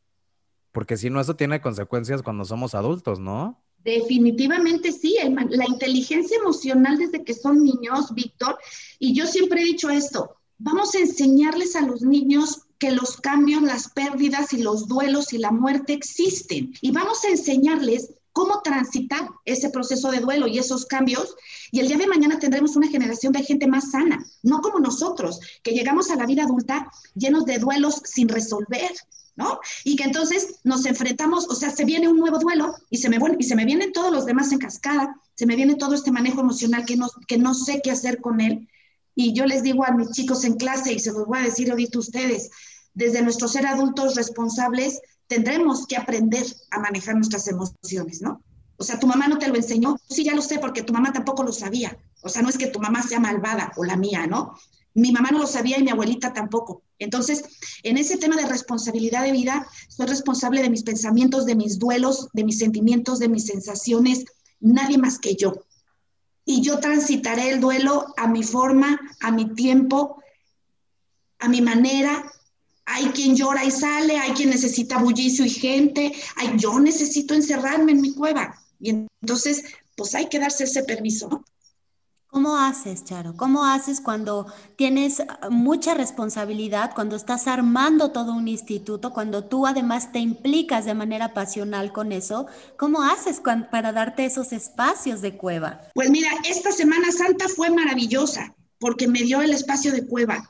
porque 0.72 0.98
si 0.98 1.08
no, 1.08 1.18
eso 1.18 1.36
tiene 1.36 1.62
consecuencias 1.62 2.22
cuando 2.22 2.44
somos 2.44 2.74
adultos, 2.74 3.18
¿no? 3.18 3.62
Definitivamente 3.84 4.92
sí, 4.92 5.16
la 5.50 5.66
inteligencia 5.66 6.36
emocional 6.36 6.98
desde 6.98 7.24
que 7.24 7.34
son 7.34 7.64
niños, 7.64 8.14
Víctor, 8.14 8.58
y 8.98 9.14
yo 9.14 9.26
siempre 9.26 9.62
he 9.62 9.64
dicho 9.64 9.90
esto, 9.90 10.36
vamos 10.58 10.94
a 10.94 11.00
enseñarles 11.00 11.74
a 11.74 11.82
los 11.82 12.02
niños 12.02 12.62
que 12.78 12.92
los 12.92 13.16
cambios, 13.16 13.62
las 13.62 13.88
pérdidas 13.88 14.52
y 14.52 14.62
los 14.62 14.88
duelos 14.88 15.32
y 15.32 15.38
la 15.38 15.50
muerte 15.50 15.92
existen. 15.92 16.72
Y 16.80 16.90
vamos 16.90 17.24
a 17.24 17.28
enseñarles 17.28 18.14
cómo 18.32 18.62
transitar 18.62 19.28
ese 19.44 19.70
proceso 19.70 20.10
de 20.10 20.20
duelo 20.20 20.46
y 20.46 20.58
esos 20.58 20.86
cambios. 20.86 21.34
Y 21.70 21.80
el 21.80 21.88
día 21.88 21.98
de 21.98 22.06
mañana 22.06 22.38
tendremos 22.38 22.76
una 22.76 22.88
generación 22.88 23.32
de 23.32 23.44
gente 23.44 23.66
más 23.66 23.90
sana, 23.90 24.24
no 24.42 24.60
como 24.60 24.80
nosotros, 24.80 25.40
que 25.62 25.72
llegamos 25.72 26.10
a 26.10 26.16
la 26.16 26.26
vida 26.26 26.44
adulta 26.44 26.90
llenos 27.14 27.44
de 27.44 27.58
duelos 27.58 28.02
sin 28.04 28.28
resolver, 28.28 28.90
¿no? 29.36 29.60
Y 29.84 29.96
que 29.96 30.04
entonces 30.04 30.60
nos 30.64 30.84
enfrentamos, 30.86 31.48
o 31.48 31.54
sea, 31.54 31.70
se 31.70 31.84
viene 31.84 32.08
un 32.08 32.18
nuevo 32.18 32.38
duelo 32.38 32.74
y 32.90 32.98
se 32.98 33.08
me, 33.08 33.18
y 33.38 33.44
se 33.44 33.56
me 33.56 33.64
vienen 33.64 33.92
todos 33.92 34.12
los 34.12 34.26
demás 34.26 34.52
en 34.52 34.58
cascada, 34.58 35.16
se 35.34 35.46
me 35.46 35.56
viene 35.56 35.76
todo 35.76 35.94
este 35.94 36.10
manejo 36.10 36.40
emocional 36.40 36.84
que 36.84 36.96
no, 36.96 37.08
que 37.26 37.38
no 37.38 37.54
sé 37.54 37.80
qué 37.82 37.90
hacer 37.90 38.20
con 38.20 38.40
él. 38.40 38.68
Y 39.14 39.34
yo 39.34 39.46
les 39.46 39.62
digo 39.62 39.84
a 39.84 39.92
mis 39.92 40.10
chicos 40.10 40.44
en 40.44 40.54
clase, 40.54 40.92
y 40.92 40.98
se 40.98 41.12
los 41.12 41.26
voy 41.26 41.38
a 41.38 41.42
decir 41.42 41.70
ahorita 41.70 41.98
ustedes, 41.98 42.50
desde 42.94 43.22
nuestro 43.22 43.48
ser 43.48 43.66
adultos 43.66 44.14
responsables, 44.14 45.00
tendremos 45.26 45.86
que 45.86 45.96
aprender 45.96 46.44
a 46.70 46.78
manejar 46.78 47.14
nuestras 47.14 47.48
emociones, 47.48 48.20
¿no? 48.20 48.42
O 48.76 48.84
sea, 48.84 48.98
tu 48.98 49.06
mamá 49.06 49.28
no 49.28 49.38
te 49.38 49.48
lo 49.48 49.54
enseñó. 49.54 49.96
Sí, 50.08 50.24
ya 50.24 50.34
lo 50.34 50.42
sé, 50.42 50.58
porque 50.58 50.82
tu 50.82 50.92
mamá 50.92 51.12
tampoco 51.12 51.44
lo 51.44 51.52
sabía. 51.52 51.96
O 52.22 52.28
sea, 52.28 52.42
no 52.42 52.48
es 52.48 52.58
que 52.58 52.66
tu 52.66 52.80
mamá 52.80 53.02
sea 53.02 53.20
malvada 53.20 53.72
o 53.76 53.84
la 53.84 53.96
mía, 53.96 54.26
¿no? 54.26 54.54
Mi 54.94 55.12
mamá 55.12 55.30
no 55.30 55.38
lo 55.38 55.46
sabía 55.46 55.78
y 55.78 55.82
mi 55.82 55.90
abuelita 55.90 56.32
tampoco. 56.32 56.82
Entonces, 56.98 57.44
en 57.82 57.96
ese 57.96 58.16
tema 58.16 58.36
de 58.36 58.46
responsabilidad 58.46 59.22
de 59.22 59.32
vida, 59.32 59.66
soy 59.88 60.06
responsable 60.06 60.62
de 60.62 60.70
mis 60.70 60.82
pensamientos, 60.82 61.46
de 61.46 61.54
mis 61.54 61.78
duelos, 61.78 62.28
de 62.32 62.44
mis 62.44 62.58
sentimientos, 62.58 63.18
de 63.18 63.28
mis 63.28 63.46
sensaciones, 63.46 64.24
nadie 64.60 64.98
más 64.98 65.18
que 65.18 65.34
yo. 65.34 65.54
Y 66.44 66.60
yo 66.62 66.78
transitaré 66.78 67.50
el 67.50 67.60
duelo 67.60 68.06
a 68.16 68.26
mi 68.26 68.42
forma, 68.42 69.00
a 69.20 69.30
mi 69.30 69.54
tiempo, 69.54 70.22
a 71.38 71.48
mi 71.48 71.60
manera. 71.60 72.30
Hay 72.84 73.06
quien 73.06 73.36
llora 73.36 73.64
y 73.64 73.70
sale, 73.70 74.18
hay 74.18 74.32
quien 74.32 74.50
necesita 74.50 74.98
bullicio 74.98 75.44
y 75.44 75.50
gente, 75.50 76.12
hay, 76.36 76.56
yo 76.58 76.78
necesito 76.80 77.34
encerrarme 77.34 77.92
en 77.92 78.00
mi 78.00 78.12
cueva. 78.14 78.58
Y 78.80 79.06
entonces, 79.20 79.64
pues 79.96 80.14
hay 80.14 80.28
que 80.28 80.40
darse 80.40 80.64
ese 80.64 80.82
permiso, 80.82 81.28
¿no? 81.28 81.44
¿Cómo 82.32 82.56
haces, 82.56 83.04
Charo? 83.04 83.36
¿Cómo 83.36 83.66
haces 83.66 84.00
cuando 84.00 84.46
tienes 84.76 85.20
ah, 85.20 85.50
mucha 85.50 85.92
responsabilidad, 85.92 86.92
cuando 86.94 87.14
estás 87.14 87.46
armando 87.46 88.10
todo 88.10 88.32
un 88.32 88.48
instituto, 88.48 89.12
cuando 89.12 89.44
tú 89.44 89.66
además 89.66 90.12
te 90.12 90.18
implicas 90.18 90.86
de 90.86 90.94
manera 90.94 91.34
pasional 91.34 91.92
con 91.92 92.10
eso? 92.10 92.46
¿Cómo 92.78 93.02
haces 93.02 93.42
para 93.70 93.92
darte 93.92 94.24
esos 94.24 94.54
espacios 94.54 95.20
de 95.20 95.36
cueva? 95.36 95.82
Pues 95.92 96.08
mira, 96.08 96.30
esta 96.48 96.72
Semana 96.72 97.12
Santa 97.12 97.48
fue 97.54 97.68
maravillosa 97.68 98.54
porque 98.78 99.08
me 99.08 99.24
dio 99.24 99.42
el 99.42 99.52
espacio 99.52 99.92
de 99.92 100.06
cueva. 100.06 100.48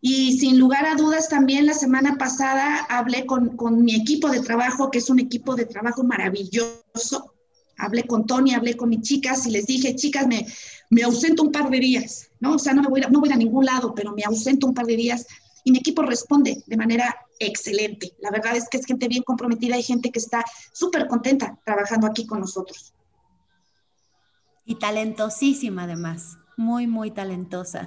Y 0.00 0.38
sin 0.38 0.60
lugar 0.60 0.86
a 0.86 0.94
dudas, 0.94 1.28
también 1.28 1.66
la 1.66 1.74
semana 1.74 2.14
pasada 2.16 2.86
hablé 2.88 3.26
con, 3.26 3.56
con 3.56 3.84
mi 3.84 3.96
equipo 3.96 4.28
de 4.28 4.38
trabajo, 4.38 4.88
que 4.88 4.98
es 4.98 5.10
un 5.10 5.18
equipo 5.18 5.56
de 5.56 5.66
trabajo 5.66 6.04
maravilloso, 6.04 7.33
hablé 7.78 8.04
con 8.04 8.26
Tony, 8.26 8.54
hablé 8.54 8.76
con 8.76 8.88
mis 8.88 9.02
chicas 9.02 9.46
y 9.46 9.50
les 9.50 9.66
dije, 9.66 9.94
chicas, 9.94 10.26
me, 10.26 10.46
me 10.90 11.02
ausento 11.02 11.42
un 11.42 11.52
par 11.52 11.70
de 11.70 11.78
días, 11.78 12.28
¿no? 12.40 12.54
O 12.54 12.58
sea, 12.58 12.74
no, 12.74 12.82
me 12.82 12.88
voy 12.88 13.02
a, 13.02 13.08
no 13.08 13.20
voy 13.20 13.32
a 13.32 13.36
ningún 13.36 13.64
lado, 13.64 13.94
pero 13.94 14.12
me 14.12 14.22
ausento 14.22 14.66
un 14.66 14.74
par 14.74 14.86
de 14.86 14.96
días 14.96 15.26
y 15.64 15.72
mi 15.72 15.78
equipo 15.78 16.02
responde 16.02 16.62
de 16.66 16.76
manera 16.76 17.16
excelente. 17.38 18.12
La 18.20 18.30
verdad 18.30 18.56
es 18.56 18.68
que 18.68 18.76
es 18.76 18.86
gente 18.86 19.08
bien 19.08 19.22
comprometida 19.22 19.76
y 19.76 19.82
gente 19.82 20.10
que 20.10 20.18
está 20.18 20.44
súper 20.72 21.08
contenta 21.08 21.58
trabajando 21.64 22.06
aquí 22.06 22.26
con 22.26 22.40
nosotros. 22.40 22.92
Y 24.66 24.76
talentosísima 24.76 25.84
además, 25.84 26.38
muy, 26.56 26.86
muy 26.86 27.10
talentosa. 27.10 27.86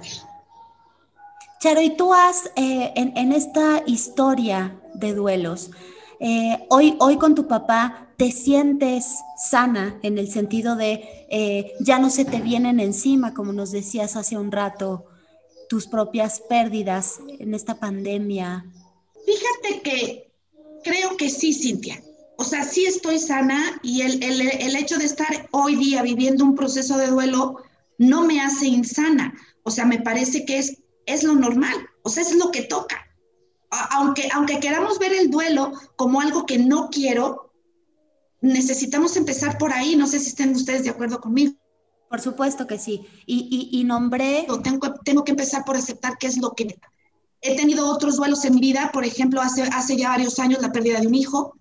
Charo, 1.60 1.80
y 1.80 1.96
tú 1.96 2.14
has, 2.14 2.46
eh, 2.56 2.92
en, 2.94 3.16
en, 3.16 3.32
esta 3.32 3.82
historia 3.86 4.80
de 4.94 5.12
duelos, 5.12 5.70
eh, 6.20 6.66
hoy, 6.70 6.96
hoy 6.98 7.16
con 7.16 7.34
tu 7.34 7.46
papá, 7.46 8.08
te 8.16 8.32
sientes 8.32 9.18
sana 9.36 9.98
en 10.02 10.18
el 10.18 10.30
sentido 10.30 10.74
de 10.74 11.26
eh, 11.30 11.72
ya 11.80 11.98
no 11.98 12.10
se 12.10 12.24
te 12.24 12.40
vienen 12.40 12.80
encima, 12.80 13.32
como 13.32 13.52
nos 13.52 13.70
decías 13.70 14.16
hace 14.16 14.36
un 14.36 14.50
rato, 14.50 15.06
tus 15.68 15.86
propias 15.86 16.40
pérdidas 16.40 17.20
en 17.38 17.54
esta 17.54 17.78
pandemia? 17.78 18.64
Fíjate 19.24 19.82
que 19.82 20.32
creo 20.82 21.16
que 21.16 21.30
sí, 21.30 21.52
Cintia. 21.52 22.02
O 22.36 22.44
sea, 22.44 22.64
sí 22.64 22.86
estoy 22.86 23.18
sana 23.18 23.80
y 23.82 24.02
el, 24.02 24.22
el, 24.22 24.40
el 24.40 24.76
hecho 24.76 24.96
de 24.96 25.04
estar 25.04 25.48
hoy 25.50 25.76
día 25.76 26.02
viviendo 26.02 26.44
un 26.44 26.54
proceso 26.54 26.96
de 26.96 27.08
duelo 27.08 27.62
no 27.98 28.24
me 28.24 28.40
hace 28.40 28.66
insana. 28.66 29.34
O 29.64 29.70
sea, 29.70 29.84
me 29.84 30.00
parece 30.00 30.44
que 30.44 30.58
es, 30.58 30.78
es 31.06 31.24
lo 31.24 31.34
normal, 31.34 31.74
o 32.02 32.08
sea, 32.08 32.22
es 32.22 32.34
lo 32.34 32.50
que 32.50 32.62
toca. 32.62 33.07
Aunque, 33.70 34.28
aunque 34.32 34.60
queramos 34.60 34.98
ver 34.98 35.12
el 35.12 35.30
duelo 35.30 35.72
como 35.96 36.20
algo 36.20 36.46
que 36.46 36.58
no 36.58 36.88
quiero, 36.90 37.52
necesitamos 38.40 39.16
empezar 39.16 39.58
por 39.58 39.72
ahí. 39.72 39.96
No 39.96 40.06
sé 40.06 40.18
si 40.18 40.28
estén 40.28 40.54
ustedes 40.54 40.84
de 40.84 40.90
acuerdo 40.90 41.20
conmigo. 41.20 41.54
Por 42.08 42.20
supuesto 42.20 42.66
que 42.66 42.78
sí. 42.78 43.06
Y, 43.26 43.68
y, 43.70 43.84
nombré... 43.84 44.46
Tengo, 44.62 44.94
tengo 45.04 45.24
que 45.24 45.32
empezar 45.32 45.64
por 45.64 45.76
aceptar 45.76 46.16
qué 46.18 46.26
es 46.26 46.38
lo 46.38 46.52
que... 46.52 46.78
He 47.40 47.54
tenido 47.54 47.86
otros 47.88 48.16
duelos 48.16 48.44
en 48.44 48.54
mi 48.54 48.60
vida, 48.60 48.90
por 48.92 49.04
ejemplo, 49.04 49.40
hace, 49.40 49.62
hace 49.62 49.96
ya 49.96 50.08
varios 50.08 50.38
años 50.38 50.60
la 50.60 50.72
pérdida 50.72 51.00
de 51.00 51.06
un 51.06 51.14
hijo, 51.14 51.56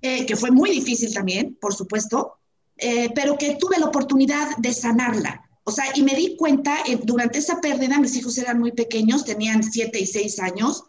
eh, 0.00 0.24
que 0.24 0.36
fue 0.36 0.50
muy 0.50 0.70
difícil 0.70 1.12
también, 1.12 1.58
por 1.60 1.74
supuesto, 1.74 2.38
eh, 2.78 3.10
pero 3.14 3.36
que 3.36 3.56
tuve 3.56 3.78
la 3.78 3.86
oportunidad 3.86 4.56
de 4.56 4.72
sanarla. 4.72 5.42
O 5.64 5.70
sea, 5.70 5.84
y 5.94 6.02
me 6.02 6.14
di 6.14 6.36
cuenta, 6.36 6.78
eh, 6.86 6.98
durante 7.02 7.38
esa 7.38 7.60
pérdida, 7.60 7.98
mis 7.98 8.16
hijos 8.16 8.38
eran 8.38 8.60
muy 8.60 8.72
pequeños, 8.72 9.24
tenían 9.24 9.62
siete 9.62 10.00
y 10.00 10.06
seis 10.06 10.38
años, 10.38 10.84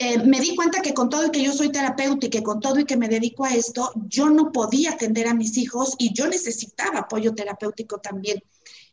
eh, 0.00 0.22
me 0.22 0.40
di 0.40 0.54
cuenta 0.54 0.80
que 0.80 0.94
con 0.94 1.08
todo 1.08 1.26
y 1.26 1.30
que 1.30 1.42
yo 1.42 1.52
soy 1.52 1.70
terapeuta 1.70 2.28
con 2.44 2.60
todo 2.60 2.78
y 2.78 2.84
que 2.84 2.96
me 2.96 3.08
dedico 3.08 3.44
a 3.44 3.54
esto, 3.54 3.90
yo 4.08 4.30
no 4.30 4.52
podía 4.52 4.92
atender 4.92 5.26
a 5.26 5.34
mis 5.34 5.56
hijos 5.56 5.96
y 5.98 6.12
yo 6.12 6.28
necesitaba 6.28 7.00
apoyo 7.00 7.34
terapéutico 7.34 7.98
también. 7.98 8.40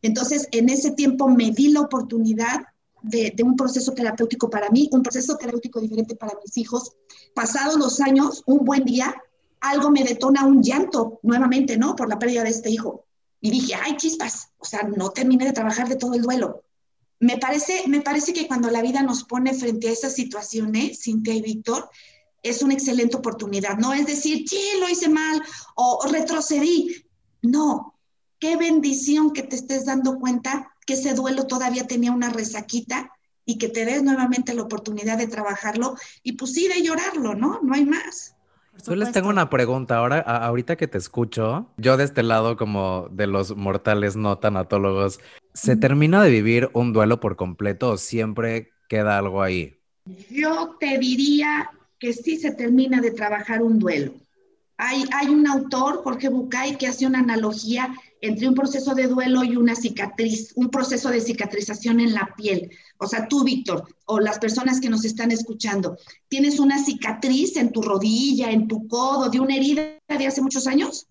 Entonces, 0.01 0.47
en 0.51 0.67
ese 0.69 0.91
tiempo 0.91 1.27
me 1.27 1.51
di 1.51 1.69
la 1.69 1.81
oportunidad 1.81 2.65
de, 3.03 3.31
de, 3.35 3.43
un 3.43 3.55
proceso 3.55 3.93
terapéutico 3.93 4.49
para 4.49 4.71
mí, 4.71 4.89
un 4.91 5.03
proceso 5.03 5.37
terapéutico 5.37 5.79
diferente 5.79 6.15
para 6.15 6.33
mis 6.43 6.57
hijos. 6.57 6.93
Pasados 7.35 7.77
los 7.77 8.01
años, 8.01 8.41
un 8.47 8.65
buen 8.65 8.83
día, 8.83 9.15
algo 9.61 9.91
me 9.91 10.03
detona 10.03 10.43
un 10.43 10.63
llanto 10.63 11.19
nuevamente, 11.21 11.77
¿no? 11.77 11.95
Por 11.95 12.09
la 12.09 12.17
pérdida 12.17 12.43
de 12.43 12.49
este 12.49 12.71
hijo. 12.71 13.05
Y 13.41 13.51
dije, 13.51 13.75
ay, 13.75 13.95
chispas, 13.97 14.49
o 14.57 14.65
sea, 14.65 14.81
no 14.83 15.11
terminé 15.11 15.45
de 15.45 15.53
trabajar 15.53 15.87
de 15.87 15.97
todo 15.97 16.15
el 16.15 16.23
duelo 16.23 16.64
me 17.19 17.37
parece, 17.37 17.83
me 17.87 18.01
parece 18.01 18.33
que 18.33 18.47
cuando 18.47 18.69
la 18.69 18.81
vida 18.81 19.01
nos 19.01 19.23
pone 19.23 19.53
frente 19.53 19.87
a 19.87 19.91
esas 19.91 20.13
situaciones, 20.13 21.01
Cintia 21.03 21.33
y 21.33 21.41
Víctor, 21.41 21.89
es 22.43 22.61
una 22.61 22.73
excelente 22.73 23.17
oportunidad. 23.17 23.77
No 23.77 23.93
es 23.93 24.05
decir, 24.05 24.47
sí, 24.47 24.61
lo 24.79 24.87
hice 24.87 25.09
mal 25.09 25.41
o 25.75 26.05
retrocedí. 26.11 27.05
No, 27.41 27.95
qué 28.39 28.57
bendición 28.57 29.33
que 29.33 29.43
te 29.43 29.55
estés 29.55 29.85
dando 29.85 30.19
cuenta 30.19 30.71
que 30.85 30.93
ese 30.93 31.13
duelo 31.13 31.47
todavía 31.47 31.87
tenía 31.87 32.11
una 32.11 32.29
resaquita 32.29 33.11
y 33.45 33.57
que 33.57 33.69
te 33.69 33.85
des 33.85 34.03
nuevamente 34.03 34.53
la 34.53 34.63
oportunidad 34.63 35.17
de 35.17 35.27
trabajarlo 35.27 35.95
y 36.23 36.33
pues 36.33 36.53
sí, 36.53 36.67
de 36.67 36.81
llorarlo, 36.83 37.35
¿no? 37.35 37.59
No 37.63 37.73
hay 37.73 37.85
más. 37.85 38.35
Yo 38.85 38.95
les 38.95 39.11
tengo 39.11 39.29
una 39.29 39.49
pregunta. 39.49 39.97
Ahora, 39.97 40.19
ahorita 40.19 40.75
que 40.75 40.87
te 40.87 40.97
escucho, 40.97 41.67
yo 41.77 41.97
de 41.97 42.03
este 42.03 42.23
lado, 42.23 42.57
como 42.57 43.07
de 43.09 43.25
los 43.25 43.55
mortales 43.55 44.15
no 44.15 44.37
tanatólogos, 44.37 45.19
¿se 45.55 45.77
termina 45.77 46.21
de 46.21 46.29
vivir 46.29 46.69
un 46.73 46.93
duelo 46.93 47.19
por 47.19 47.37
completo 47.37 47.91
o 47.91 47.97
siempre 47.97 48.71
queda 48.89 49.17
algo 49.17 49.41
ahí? 49.41 49.79
Yo 50.29 50.75
te 50.79 50.99
diría 50.99 51.71
que 51.97 52.13
sí 52.13 52.37
se 52.37 52.51
termina 52.51 53.01
de 53.01 53.11
trabajar 53.11 53.63
un 53.63 53.79
duelo. 53.79 54.13
Hay, 54.77 55.05
hay 55.13 55.29
un 55.29 55.47
autor, 55.47 56.03
Jorge 56.03 56.27
Bucay, 56.27 56.77
que 56.77 56.87
hace 56.87 57.07
una 57.07 57.19
analogía 57.19 57.95
entre 58.19 58.49
un 58.49 58.53
proceso 58.53 58.93
de 58.93 59.07
duelo 59.07 59.45
y 59.45 59.55
una 59.55 59.75
cicatriz, 59.75 60.51
un 60.55 60.69
proceso 60.69 61.09
de 61.09 61.21
cicatrización 61.21 62.01
en 62.01 62.13
la 62.13 62.33
piel. 62.35 62.71
O 62.97 63.07
sea, 63.07 63.27
tú, 63.29 63.45
Víctor, 63.45 63.87
o 64.05 64.19
las 64.19 64.37
personas 64.39 64.81
que 64.81 64.89
nos 64.89 65.05
están 65.05 65.31
escuchando, 65.31 65.97
tienes 66.27 66.59
una 66.59 66.83
cicatriz 66.83 67.55
en 67.55 67.71
tu 67.71 67.81
rodilla, 67.81 68.51
en 68.51 68.67
tu 68.67 68.87
codo, 68.89 69.29
de 69.29 69.39
una 69.39 69.55
herida 69.55 69.97
de 70.09 70.27
hace 70.27 70.41
muchos 70.41 70.67
años. 70.67 71.07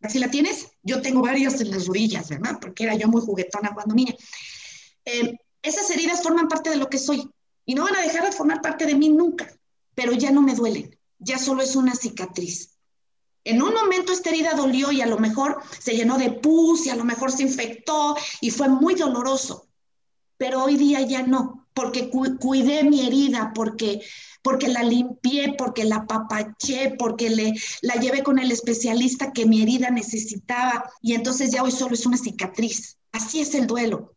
¿Así 0.00 0.20
la 0.20 0.30
tienes? 0.30 0.68
Yo 0.86 1.02
tengo 1.02 1.20
varias 1.20 1.60
en 1.60 1.72
las 1.72 1.86
rodillas, 1.86 2.28
¿verdad? 2.28 2.58
Porque 2.60 2.84
era 2.84 2.94
yo 2.94 3.08
muy 3.08 3.20
juguetona 3.20 3.74
cuando 3.74 3.94
niña. 3.94 4.14
Eh, 5.04 5.36
esas 5.60 5.90
heridas 5.90 6.22
forman 6.22 6.46
parte 6.46 6.70
de 6.70 6.76
lo 6.76 6.88
que 6.88 6.98
soy 6.98 7.28
y 7.64 7.74
no 7.74 7.82
van 7.82 7.96
a 7.96 8.02
dejar 8.02 8.24
de 8.24 8.30
formar 8.30 8.62
parte 8.62 8.86
de 8.86 8.94
mí 8.94 9.08
nunca, 9.08 9.52
pero 9.96 10.12
ya 10.12 10.30
no 10.30 10.42
me 10.42 10.54
duelen, 10.54 10.96
ya 11.18 11.38
solo 11.38 11.62
es 11.62 11.74
una 11.74 11.96
cicatriz. 11.96 12.78
En 13.42 13.62
un 13.62 13.74
momento 13.74 14.12
esta 14.12 14.30
herida 14.30 14.54
dolió 14.54 14.92
y 14.92 15.00
a 15.00 15.06
lo 15.06 15.18
mejor 15.18 15.60
se 15.76 15.96
llenó 15.96 16.18
de 16.18 16.30
pus 16.30 16.86
y 16.86 16.90
a 16.90 16.96
lo 16.96 17.04
mejor 17.04 17.32
se 17.32 17.42
infectó 17.42 18.16
y 18.40 18.52
fue 18.52 18.68
muy 18.68 18.94
doloroso. 18.94 19.66
Pero 20.36 20.62
hoy 20.62 20.76
día 20.76 21.00
ya 21.00 21.22
no, 21.22 21.65
porque 21.76 22.08
cuidé 22.08 22.84
mi 22.84 23.06
herida, 23.06 23.52
porque, 23.54 24.00
porque 24.40 24.66
la 24.66 24.82
limpié, 24.82 25.54
porque 25.58 25.84
la 25.84 26.06
papaché, 26.06 26.96
porque 26.98 27.28
le, 27.28 27.52
la 27.82 27.96
llevé 27.96 28.22
con 28.22 28.38
el 28.38 28.50
especialista 28.50 29.30
que 29.30 29.44
mi 29.44 29.60
herida 29.60 29.90
necesitaba 29.90 30.90
y 31.02 31.12
entonces 31.12 31.50
ya 31.50 31.62
hoy 31.62 31.70
solo 31.70 31.92
es 31.92 32.06
una 32.06 32.16
cicatriz. 32.16 32.96
Así 33.12 33.40
es 33.40 33.54
el 33.54 33.66
duelo. 33.66 34.14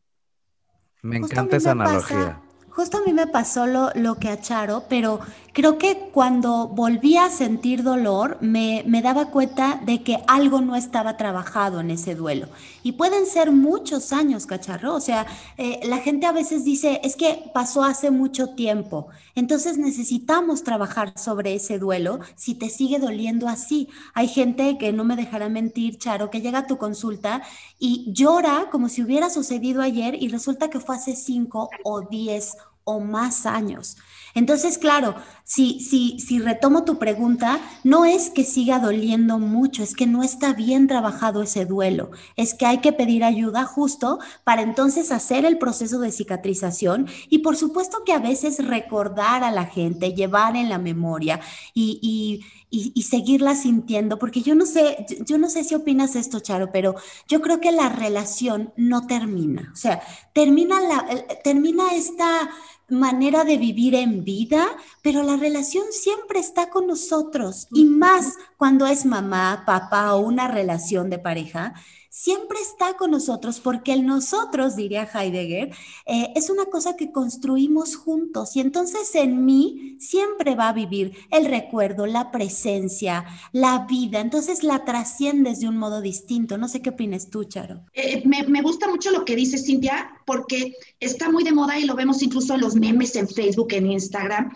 Me 1.01 1.17
encanta 1.17 1.57
esa 1.57 1.71
analogía. 1.71 2.41
Justo 2.71 2.97
a 2.97 3.01
mí 3.01 3.13
me 3.13 3.27
pasó 3.27 3.65
lo, 3.65 3.91
lo, 3.95 4.15
que 4.15 4.29
a 4.29 4.39
Charo, 4.39 4.83
pero 4.89 5.19
creo 5.53 5.77
que 5.77 6.09
cuando 6.13 6.67
volví 6.67 7.17
a 7.17 7.29
sentir 7.29 7.83
dolor 7.83 8.37
me, 8.41 8.83
me, 8.85 9.01
daba 9.01 9.31
cuenta 9.31 9.81
de 9.85 10.03
que 10.03 10.19
algo 10.27 10.61
no 10.61 10.75
estaba 10.75 11.17
trabajado 11.17 11.79
en 11.79 11.91
ese 11.91 12.15
duelo. 12.15 12.47
Y 12.83 12.93
pueden 12.93 13.25
ser 13.25 13.51
muchos 13.51 14.13
años, 14.13 14.45
cacharro. 14.45 14.95
O 14.95 15.01
sea, 15.01 15.25
eh, 15.57 15.79
la 15.83 15.97
gente 15.97 16.25
a 16.25 16.31
veces 16.31 16.63
dice, 16.63 17.01
es 17.03 17.15
que 17.15 17.51
pasó 17.53 17.83
hace 17.83 18.11
mucho 18.11 18.49
tiempo. 18.55 19.07
Entonces 19.35 19.77
necesitamos 19.77 20.63
trabajar 20.63 21.13
sobre 21.17 21.55
ese 21.55 21.79
duelo 21.79 22.19
si 22.35 22.55
te 22.55 22.69
sigue 22.69 22.99
doliendo 22.99 23.47
así. 23.47 23.89
Hay 24.13 24.27
gente 24.27 24.77
que 24.77 24.93
no 24.93 25.03
me 25.03 25.15
dejará 25.15 25.49
mentir, 25.49 25.97
Charo, 25.97 26.29
que 26.29 26.41
llega 26.41 26.59
a 26.59 26.67
tu 26.67 26.77
consulta 26.77 27.41
y 27.79 28.11
llora 28.11 28.67
como 28.71 28.89
si 28.89 29.01
hubiera 29.01 29.29
sucedido 29.29 29.81
ayer 29.81 30.15
y 30.21 30.29
resulta 30.29 30.69
que 30.69 30.79
fue 30.79 30.95
hace 30.95 31.15
cinco 31.15 31.69
o 31.83 32.01
diez 32.01 32.55
o 32.89 32.99
más 32.99 33.45
años. 33.45 33.97
Entonces, 34.35 34.77
claro, 34.77 35.15
si, 35.43 35.79
si, 35.79 36.19
si 36.19 36.39
retomo 36.39 36.83
tu 36.83 36.99
pregunta, 36.99 37.59
no 37.83 38.05
es 38.05 38.29
que 38.29 38.43
siga 38.43 38.79
doliendo 38.79 39.39
mucho, 39.39 39.81
es 39.81 39.95
que 39.95 40.05
no 40.05 40.23
está 40.23 40.53
bien 40.53 40.87
trabajado 40.87 41.41
ese 41.41 41.65
duelo, 41.65 42.11
es 42.35 42.53
que 42.53 42.65
hay 42.65 42.77
que 42.77 42.93
pedir 42.93 43.23
ayuda 43.23 43.65
justo 43.65 44.19
para 44.43 44.61
entonces 44.61 45.11
hacer 45.11 45.45
el 45.45 45.57
proceso 45.57 45.99
de 45.99 46.11
cicatrización 46.11 47.07
y 47.29 47.39
por 47.39 47.57
supuesto 47.57 48.03
que 48.05 48.13
a 48.13 48.19
veces 48.19 48.65
recordar 48.65 49.43
a 49.43 49.51
la 49.51 49.65
gente, 49.65 50.13
llevar 50.13 50.55
en 50.55 50.69
la 50.69 50.77
memoria 50.77 51.39
y, 51.73 51.99
y 52.01 52.45
y, 52.71 53.01
seguirla 53.01 53.55
sintiendo, 53.55 54.19
porque 54.19 54.41
yo 54.41 54.53
no 54.53 54.65
sé, 54.65 55.05
yo 55.25 55.37
no 55.39 55.49
sé 55.49 55.63
si 55.63 55.73
opinas 55.73 56.15
esto, 56.15 56.39
Charo, 56.39 56.71
pero 56.71 56.95
yo 57.27 57.41
creo 57.41 57.59
que 57.59 57.71
la 57.71 57.89
relación 57.89 58.73
no 58.77 59.07
termina, 59.07 59.71
o 59.73 59.75
sea, 59.75 60.01
termina, 60.33 60.79
la, 60.79 61.05
termina 61.43 61.95
esta 61.95 62.49
manera 62.89 63.43
de 63.43 63.57
vivir 63.57 63.95
en 63.95 64.23
vida, 64.23 64.67
pero 65.01 65.23
la 65.23 65.37
relación 65.37 65.85
siempre 65.91 66.39
está 66.39 66.69
con 66.69 66.87
nosotros 66.87 67.67
y 67.71 67.85
más 67.85 68.37
cuando 68.57 68.87
es 68.87 69.05
mamá, 69.05 69.63
papá 69.65 70.15
o 70.15 70.19
una 70.21 70.47
relación 70.47 71.09
de 71.09 71.19
pareja, 71.19 71.73
siempre 72.19 72.59
está 72.59 72.97
con 72.97 73.11
nosotros 73.11 73.61
porque 73.61 73.93
el 73.93 74.05
nosotros, 74.05 74.75
diría 74.75 75.09
Heidegger, 75.13 75.73
eh, 76.05 76.33
es 76.35 76.49
una 76.49 76.65
cosa 76.65 76.97
que 76.97 77.13
construimos 77.13 77.95
juntos 77.95 78.57
y 78.57 78.59
entonces 78.59 79.15
en 79.15 79.45
mí 79.45 79.95
siempre 79.99 80.53
va 80.53 80.67
a 80.67 80.73
vivir 80.73 81.13
el 81.31 81.45
recuerdo, 81.45 82.07
la 82.07 82.29
presencia, 82.29 83.25
la 83.53 83.85
vida, 83.89 84.19
entonces 84.19 84.63
la 84.63 84.83
trasciendes 84.83 85.61
de 85.61 85.69
un 85.69 85.77
modo 85.77 86.01
distinto. 86.01 86.57
No 86.57 86.67
sé 86.67 86.81
qué 86.81 86.89
opinas 86.89 87.29
tú, 87.29 87.45
Charo. 87.45 87.85
Eh, 87.93 88.21
me, 88.25 88.43
me, 88.43 88.61
gusta 88.61 88.89
mucho 88.89 89.11
lo 89.11 89.23
que 89.23 89.37
dice 89.37 89.57
Cintia 89.57 90.11
porque 90.25 90.73
está 90.99 91.31
muy 91.31 91.45
de 91.45 91.53
moda 91.53 91.79
y 91.79 91.85
lo 91.85 91.95
vemos 91.95 92.21
incluso 92.21 92.53
en 92.53 92.61
los 92.61 92.75
memes 92.75 93.15
en 93.15 93.29
Facebook, 93.29 93.71
en 93.71 93.91
Instagram, 93.91 94.53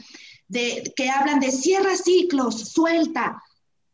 de, 0.50 0.92
que 0.98 1.10
hablan 1.10 1.40
de 1.40 1.50
cierra 1.50 1.96
ciclos, 1.96 2.60
suelta. 2.72 3.42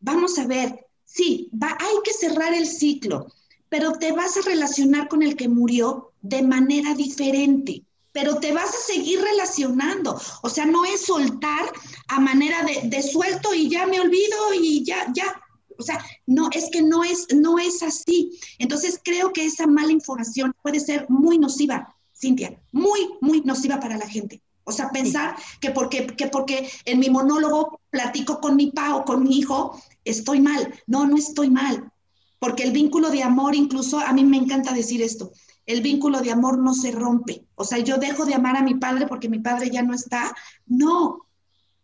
Vamos 0.00 0.40
a 0.40 0.46
ver, 0.48 0.86
sí, 1.04 1.48
hay 1.62 1.96
que 2.02 2.12
cerrar 2.12 2.52
el 2.52 2.66
ciclo 2.66 3.28
pero 3.70 3.92
te 3.92 4.12
vas 4.12 4.36
a 4.36 4.42
relacionar 4.42 5.08
con 5.08 5.22
el 5.22 5.36
que 5.36 5.48
murió 5.48 6.12
de 6.20 6.42
manera 6.42 6.94
diferente, 6.94 7.84
pero 8.12 8.34
te 8.36 8.52
vas 8.52 8.68
a 8.68 8.92
seguir 8.92 9.22
relacionando. 9.22 10.20
O 10.42 10.50
sea, 10.50 10.66
no 10.66 10.84
es 10.84 11.06
soltar 11.06 11.72
a 12.08 12.20
manera 12.20 12.66
de, 12.82 13.02
suelto 13.02 13.54
y 13.54 13.70
ya 13.70 13.86
me 13.86 14.00
olvido 14.00 14.52
y 14.60 14.84
ya, 14.84 15.06
ya. 15.14 15.40
O 15.78 15.82
sea, 15.82 16.04
no, 16.26 16.50
es 16.52 16.68
que 16.70 16.82
no 16.82 17.04
es, 17.04 17.28
no 17.34 17.58
es 17.58 17.82
así. 17.82 18.38
Entonces 18.58 19.00
creo 19.02 19.32
que 19.32 19.46
esa 19.46 19.66
mala 19.66 19.92
información 19.92 20.52
puede 20.62 20.80
ser 20.80 21.06
muy 21.08 21.38
nociva, 21.38 21.96
Cintia, 22.12 22.60
muy, 22.72 23.00
muy 23.20 23.40
nociva 23.42 23.78
para 23.78 23.96
la 23.96 24.08
gente. 24.08 24.42
O 24.64 24.72
sea, 24.72 24.90
pensar 24.90 25.36
que, 25.60 25.70
porque, 25.70 26.08
que 26.08 26.26
porque 26.26 26.68
en 26.84 26.98
mi 26.98 27.08
monólogo 27.08 27.80
platico 27.88 28.40
con 28.40 28.56
mi 28.56 28.72
pa 28.72 28.96
o 28.96 29.04
con 29.04 29.22
mi 29.22 29.38
hijo, 29.38 29.80
estoy 30.04 30.40
mal. 30.40 30.74
No, 30.86 31.06
no 31.06 31.16
estoy 31.16 31.50
mal 31.50 31.90
porque 32.40 32.64
el 32.64 32.72
vínculo 32.72 33.10
de 33.10 33.22
amor, 33.22 33.54
incluso 33.54 34.00
a 34.00 34.12
mí 34.12 34.24
me 34.24 34.38
encanta 34.38 34.72
decir 34.72 35.02
esto, 35.02 35.30
el 35.66 35.82
vínculo 35.82 36.20
de 36.20 36.32
amor 36.32 36.58
no 36.58 36.74
se 36.74 36.90
rompe. 36.90 37.44
O 37.54 37.64
sea, 37.64 37.78
yo 37.78 37.98
dejo 37.98 38.24
de 38.24 38.34
amar 38.34 38.56
a 38.56 38.62
mi 38.62 38.74
padre 38.74 39.06
porque 39.06 39.28
mi 39.28 39.38
padre 39.38 39.70
ya 39.70 39.82
no 39.82 39.94
está. 39.94 40.34
No, 40.66 41.26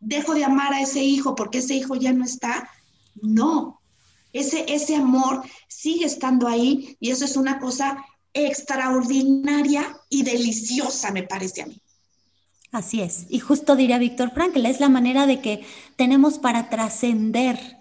dejo 0.01 0.35
de 0.35 0.45
amar 0.45 0.73
a 0.73 0.81
ese 0.81 1.05
hijo 1.05 1.35
porque 1.35 1.59
ese 1.59 1.75
hijo 1.75 1.95
ya 1.95 2.13
no 2.13 2.25
está. 2.25 2.69
No, 3.15 3.81
ese, 4.33 4.65
ese 4.69 4.97
amor 4.97 5.43
sigue 5.69 6.07
estando 6.07 6.49
ahí 6.49 6.97
y 7.01 7.11
eso 7.11 7.27
es 7.27 7.37
una 7.37 7.61
cosa 7.61 8.05
extraordinaria 8.33 9.99
y 10.09 10.23
deliciosa, 10.23 11.11
me 11.11 11.23
parece 11.23 11.63
a 11.63 11.67
mí. 11.67 11.81
Así 12.73 13.01
es. 13.03 13.27
Y 13.29 13.41
justo 13.41 13.77
diría 13.77 13.99
Víctor 13.99 14.33
Frankl, 14.33 14.65
es 14.67 14.81
la 14.81 14.89
manera 14.89 15.27
de 15.27 15.41
que 15.41 15.65
tenemos 15.97 16.39
para 16.39 16.69
trascender 16.71 17.77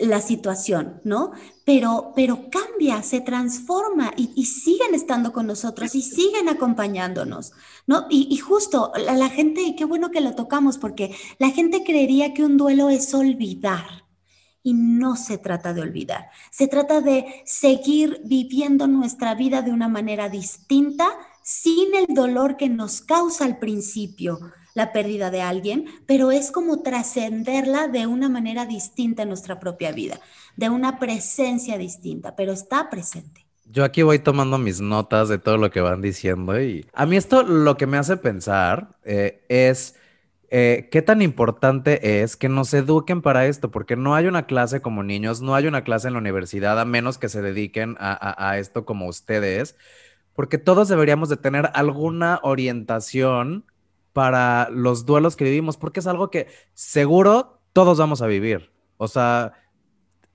la 0.00 0.20
situación, 0.20 1.00
¿no? 1.04 1.32
Pero, 1.64 2.12
pero 2.14 2.48
cambia, 2.50 3.02
se 3.02 3.20
transforma 3.20 4.12
y, 4.16 4.44
siguen 4.44 4.94
estando 4.94 5.32
con 5.32 5.46
nosotros 5.46 5.94
y 5.94 6.02
siguen 6.02 6.48
acompañándonos, 6.48 7.52
¿no? 7.86 8.06
Y, 8.08 8.36
justo 8.38 8.92
la, 8.96 9.16
la, 9.16 9.28
gente, 9.28 9.74
qué 9.76 9.84
bueno 9.84 10.10
que 10.10 10.20
lo 10.20 10.34
tocamos, 10.34 10.78
porque 10.78 11.14
la 11.38 11.50
gente 11.50 11.82
creería 11.84 12.32
que 12.34 12.44
un 12.44 12.56
duelo 12.56 12.90
es 12.90 13.12
olvidar. 13.14 14.02
Y 14.64 14.74
no 14.74 15.16
se 15.16 15.38
trata 15.38 15.74
de 15.74 15.80
olvidar, 15.80 16.30
se 16.52 16.68
trata 16.68 17.00
de 17.00 17.42
seguir 17.44 18.20
viviendo 18.24 18.86
nuestra 18.86 19.34
vida 19.34 19.60
de 19.60 19.72
una 19.72 19.88
manera 19.88 20.28
distinta, 20.28 21.08
sin 21.42 21.96
el 21.96 22.14
dolor 22.14 22.56
que 22.56 22.68
nos 22.68 23.00
causa 23.00 23.44
al 23.44 23.58
principio, 23.58 24.38
la 24.74 24.92
pérdida 24.92 25.30
de 25.30 25.42
alguien, 25.42 25.86
pero 26.06 26.32
es 26.32 26.50
como 26.50 26.82
trascenderla 26.82 27.88
de 27.88 28.06
una 28.06 28.28
manera 28.28 28.66
distinta 28.66 29.22
en 29.22 29.28
nuestra 29.28 29.60
propia 29.60 29.92
vida, 29.92 30.18
de 30.56 30.70
una 30.70 30.98
presencia 30.98 31.78
distinta, 31.78 32.36
pero 32.36 32.52
está 32.52 32.90
presente. 32.90 33.46
Yo 33.64 33.84
aquí 33.84 34.02
voy 34.02 34.18
tomando 34.18 34.58
mis 34.58 34.80
notas 34.80 35.28
de 35.28 35.38
todo 35.38 35.56
lo 35.56 35.70
que 35.70 35.80
van 35.80 36.02
diciendo 36.02 36.60
y 36.60 36.86
a 36.92 37.06
mí 37.06 37.16
esto 37.16 37.42
lo 37.42 37.76
que 37.76 37.86
me 37.86 37.96
hace 37.96 38.16
pensar 38.16 38.98
eh, 39.04 39.44
es 39.48 39.94
eh, 40.54 40.88
qué 40.90 41.00
tan 41.00 41.22
importante 41.22 42.20
es 42.22 42.36
que 42.36 42.50
nos 42.50 42.74
eduquen 42.74 43.22
para 43.22 43.46
esto, 43.46 43.70
porque 43.70 43.96
no 43.96 44.14
hay 44.14 44.26
una 44.26 44.44
clase 44.44 44.82
como 44.82 45.02
niños, 45.02 45.40
no 45.40 45.54
hay 45.54 45.66
una 45.66 45.84
clase 45.84 46.08
en 46.08 46.12
la 46.12 46.20
universidad 46.20 46.78
a 46.78 46.84
menos 46.84 47.16
que 47.16 47.30
se 47.30 47.40
dediquen 47.40 47.96
a, 47.98 48.50
a 48.50 48.58
esto 48.58 48.84
como 48.84 49.06
ustedes, 49.06 49.76
porque 50.34 50.58
todos 50.58 50.88
deberíamos 50.88 51.30
de 51.30 51.38
tener 51.38 51.70
alguna 51.72 52.38
orientación 52.42 53.64
para 54.12 54.68
los 54.70 55.06
duelos 55.06 55.36
que 55.36 55.44
vivimos, 55.44 55.76
porque 55.76 56.00
es 56.00 56.06
algo 56.06 56.30
que 56.30 56.48
seguro 56.74 57.60
todos 57.72 57.98
vamos 57.98 58.22
a 58.22 58.26
vivir. 58.26 58.70
O 58.96 59.08
sea, 59.08 59.52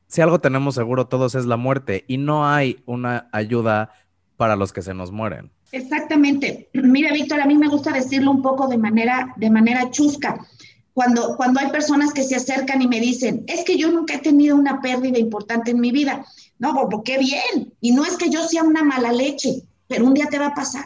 si 0.08 0.22
algo 0.22 0.40
tenemos 0.40 0.76
seguro 0.76 1.08
todos 1.08 1.36
es 1.36 1.46
la 1.46 1.58
muerte 1.58 2.06
y 2.08 2.18
no 2.18 2.48
hay 2.48 2.82
una 2.86 3.30
ayuda 3.32 3.92
para 4.38 4.56
los 4.56 4.74
que 4.74 4.82
se 4.82 4.94
nos 4.94 5.12
mueren. 5.12 5.52
Exactamente. 5.72 6.70
Mira, 6.74 7.12
Víctor, 7.14 7.42
a 7.42 7.46
mí 7.46 7.58
me 7.58 7.68
gusta 7.68 7.92
decirlo 7.92 8.32
un 8.32 8.42
poco 8.42 8.68
de 8.68 8.78
manera, 8.78 9.34
de 9.38 9.50
manera 9.50 9.90
chusca. 9.92 10.46
Cuando, 10.94 11.36
cuando 11.38 11.60
hay 11.60 11.70
personas 11.70 12.12
que 12.12 12.24
se 12.24 12.36
acercan 12.36 12.82
y 12.82 12.88
me 12.88 13.00
dicen, 13.00 13.44
es 13.48 13.64
que 13.64 13.78
yo 13.78 13.92
nunca 13.92 14.16
he 14.16 14.20
tenido 14.20 14.56
una 14.56 14.82
pérdida 14.82 15.20
importante 15.20 15.72
en 15.72 15.80
mi 15.80 15.92
vida. 15.92 16.26
No, 16.58 16.74
qué 17.04 17.20
bien. 17.20 17.74
Y 17.82 17.92
no 17.92 18.04
es 18.04 18.18
que 18.18 18.32
yo 18.32 18.44
sea 18.48 18.64
una 18.64 18.84
mala 18.84 19.12
leche, 19.12 19.62
pero 19.88 20.06
un 20.06 20.16
día 20.16 20.28
te 20.28 20.40
va 20.40 20.48
a 20.48 20.56
pasar. 20.56 20.86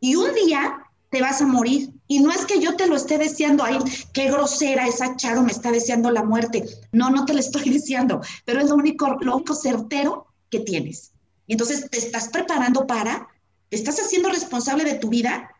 Y 0.00 0.16
un 0.16 0.32
día 0.34 0.78
te 1.10 1.20
vas 1.20 1.42
a 1.42 1.46
morir. 1.46 1.90
Y 2.06 2.20
no 2.20 2.30
es 2.30 2.44
que 2.44 2.60
yo 2.60 2.76
te 2.76 2.86
lo 2.86 2.96
esté 2.96 3.16
deseando, 3.16 3.64
ay, 3.64 3.78
qué 4.12 4.30
grosera 4.30 4.86
esa 4.86 5.16
Charo 5.16 5.42
me 5.42 5.52
está 5.52 5.70
deseando 5.70 6.10
la 6.10 6.22
muerte. 6.22 6.64
No, 6.92 7.10
no 7.10 7.24
te 7.24 7.32
lo 7.32 7.40
estoy 7.40 7.70
deseando, 7.70 8.20
pero 8.44 8.60
es 8.60 8.68
lo 8.68 8.76
único, 8.76 9.16
lo 9.20 9.36
único 9.36 9.54
certero 9.54 10.26
que 10.50 10.60
tienes. 10.60 11.12
Y 11.46 11.52
entonces 11.52 11.88
te 11.90 11.98
estás 11.98 12.28
preparando 12.28 12.86
para, 12.86 13.28
te 13.68 13.76
estás 13.76 13.98
haciendo 13.98 14.28
responsable 14.28 14.84
de 14.84 14.94
tu 14.94 15.08
vida 15.08 15.50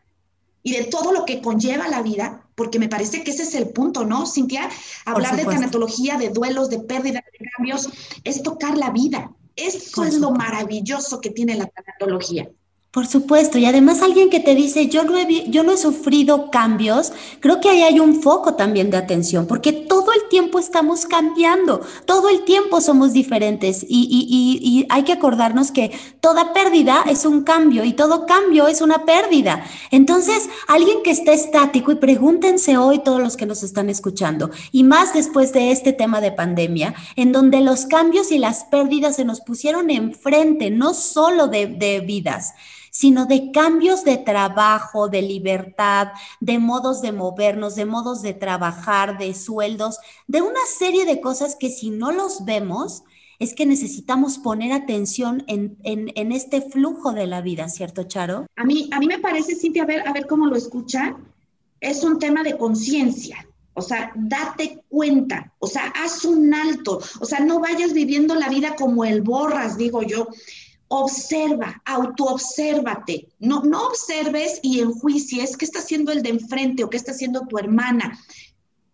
y 0.63 0.73
de 0.73 0.85
todo 0.85 1.11
lo 1.11 1.25
que 1.25 1.41
conlleva 1.41 1.87
la 1.87 2.01
vida, 2.01 2.47
porque 2.55 2.79
me 2.79 2.89
parece 2.89 3.23
que 3.23 3.31
ese 3.31 3.43
es 3.43 3.53
el 3.53 3.69
punto, 3.69 4.05
¿no, 4.05 4.25
Cintia? 4.25 4.69
Hablar 5.05 5.35
de 5.35 5.45
tanatología, 5.45 6.17
de 6.17 6.29
duelos, 6.29 6.69
de 6.69 6.79
pérdidas, 6.79 7.23
de 7.37 7.49
cambios, 7.55 7.89
es 8.23 8.41
tocar 8.41 8.77
la 8.77 8.89
vida. 8.89 9.31
Eso 9.55 10.03
es 10.03 10.17
lo 10.17 10.31
maravilloso 10.31 11.21
que 11.21 11.29
tiene 11.29 11.55
la 11.55 11.67
tanatología. 11.67 12.49
Por 12.95 13.07
supuesto, 13.07 13.57
y 13.57 13.65
además 13.65 14.01
alguien 14.01 14.29
que 14.29 14.39
te 14.39 14.55
dice, 14.55 14.87
yo 14.87 15.03
no, 15.03 15.17
he, 15.17 15.49
yo 15.49 15.63
he 15.69 15.75
sufrido 15.75 16.49
cambios, 16.49 17.11
creo 17.41 17.59
que 17.59 17.67
ahí 17.67 17.81
hay 17.81 17.99
un 17.99 18.21
foco 18.21 18.53
también 18.53 18.89
de 18.89 18.95
atención, 18.95 19.47
porque 19.47 19.73
todo 19.73 20.13
el 20.13 20.29
tiempo 20.29 20.59
estamos 20.59 21.05
cambiando, 21.05 21.81
todo 22.05 22.29
el 22.29 22.45
tiempo 22.45 22.79
somos 22.79 23.11
diferentes 23.11 23.83
y, 23.83 24.07
y, 24.09 24.59
y, 24.65 24.87
hay 24.87 25.03
que 25.03 25.11
acordarnos 25.11 25.71
que 25.71 25.91
toda 26.21 26.53
pérdida 26.53 27.03
es 27.05 27.25
un 27.25 27.43
cambio 27.43 27.83
y 27.83 27.91
todo 27.91 28.25
cambio 28.25 28.69
es 28.69 28.79
una 28.79 29.03
pérdida. 29.03 29.65
Entonces, 29.91 30.47
alguien 30.69 30.99
que 31.03 31.11
esté 31.11 31.33
estático, 31.33 31.91
y 31.91 31.95
pregúntense 31.95 32.77
hoy 32.77 32.99
todos 32.99 33.19
los 33.19 33.35
que 33.35 33.45
nos 33.45 33.61
están 33.61 33.89
escuchando, 33.89 34.51
y 34.71 34.85
más 34.85 35.13
después 35.13 35.51
de 35.51 35.71
este 35.71 35.91
tema 35.91 36.21
de 36.21 36.31
pandemia, 36.31 36.95
en 37.17 37.33
donde 37.33 37.59
los 37.59 37.87
cambios 37.87 38.31
y 38.31 38.37
las 38.37 38.63
pérdidas 38.63 39.17
se 39.17 39.25
nos 39.25 39.41
pusieron 39.41 39.89
enfrente, 39.89 40.71
no 40.71 40.93
solo 40.93 41.47
de, 41.47 41.67
de 41.67 41.99
vidas, 41.99 42.53
sino 42.95 43.25
de 43.25 43.51
cambios 43.51 44.05
de 44.05 44.15
trabajo, 44.15 45.09
de 45.09 45.21
libertad, 45.21 46.13
de 46.39 46.59
modos 46.59 47.01
de 47.01 47.11
movernos, 47.11 47.75
de 47.75 47.83
modos 47.83 48.21
de 48.21 48.33
trabajar, 48.33 49.17
de 49.17 49.33
sueldos, 49.33 49.97
de 50.27 50.41
una 50.41 50.61
serie 50.79 51.03
de 51.03 51.19
cosas 51.19 51.57
que 51.59 51.69
si 51.69 51.89
no 51.89 52.13
los 52.13 52.45
vemos, 52.45 53.03
es 53.37 53.53
que 53.53 53.65
necesitamos 53.65 54.37
poner 54.37 54.71
atención 54.71 55.43
en, 55.47 55.75
este 56.31 56.61
flujo 56.61 57.11
de 57.11 57.27
la 57.27 57.41
vida, 57.41 57.67
¿cierto, 57.67 58.03
Charo? 58.03 58.45
A 58.55 58.63
mí, 58.63 58.87
a 58.93 58.99
mí 58.99 59.07
me 59.07 59.19
parece, 59.19 59.55
Cintia, 59.55 59.83
a 59.83 59.87
ver, 59.87 60.07
a 60.07 60.13
ver 60.13 60.25
cómo 60.25 60.45
lo 60.45 60.55
escucha, 60.55 61.17
es 61.81 62.01
un 62.01 62.17
tema 62.17 62.43
de 62.43 62.57
conciencia. 62.57 63.45
O 63.73 63.81
sea, 63.81 64.13
date 64.15 64.85
cuenta, 64.87 65.51
o 65.59 65.67
sea, 65.67 65.91
haz 66.01 66.23
un 66.23 66.53
alto, 66.53 67.01
o 67.19 67.25
sea, 67.25 67.41
no 67.41 67.59
vayas 67.59 67.91
viviendo 67.91 68.35
la 68.35 68.47
vida 68.47 68.77
como 68.77 69.03
el 69.03 69.21
borras, 69.21 69.77
digo 69.77 70.01
yo, 70.01 70.29
observa, 70.87 71.81
autoobsérvate. 71.85 73.27
No, 73.39 73.63
no 73.63 73.87
observes 73.87 74.59
y 74.61 74.79
enjuicies 74.79 75.57
qué 75.57 75.65
está 75.65 75.79
haciendo 75.79 76.11
el 76.11 76.21
de 76.21 76.29
enfrente 76.29 76.83
o 76.83 76.89
qué 76.89 76.97
está 76.97 77.11
haciendo 77.11 77.47
tu 77.47 77.57
hermana. 77.57 78.19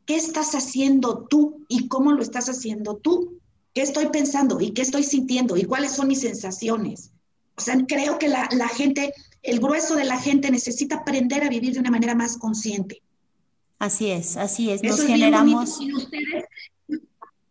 ¿Qué 0.06 0.16
estás 0.16 0.56
haciendo 0.56 1.26
tú 1.30 1.66
y 1.68 1.88
cómo 1.88 2.12
lo 2.12 2.22
estás 2.22 2.50
haciendo 2.50 2.98
tú? 2.98 3.40
¿Qué 3.74 3.82
estoy 3.82 4.08
pensando 4.08 4.60
y 4.60 4.72
qué 4.72 4.82
estoy 4.82 5.04
sintiendo 5.04 5.56
y 5.58 5.64
cuáles 5.64 5.92
son 5.92 6.08
mis 6.08 6.22
sensaciones? 6.22 7.12
O 7.56 7.62
sea, 7.62 7.78
creo 7.88 8.18
que 8.18 8.28
la, 8.28 8.50
la 8.52 8.68
gente, 8.68 9.14
el 9.44 9.60
grueso 9.60 9.96
de 9.96 10.06
la 10.06 10.20
gente 10.20 10.52
necesita 10.52 10.98
aprender 10.98 11.44
a 11.44 11.50
vivir 11.50 11.74
de 11.74 11.80
una 11.80 11.92
manera 11.92 12.16
más 12.16 12.38
consciente. 12.38 13.02
Así 13.82 14.12
es, 14.12 14.38
así 14.38 14.70
es. 14.70 14.84
Nos 14.84 15.02
generamos. 15.02 15.82
Y 15.82 15.92
ustedes, 15.92 16.46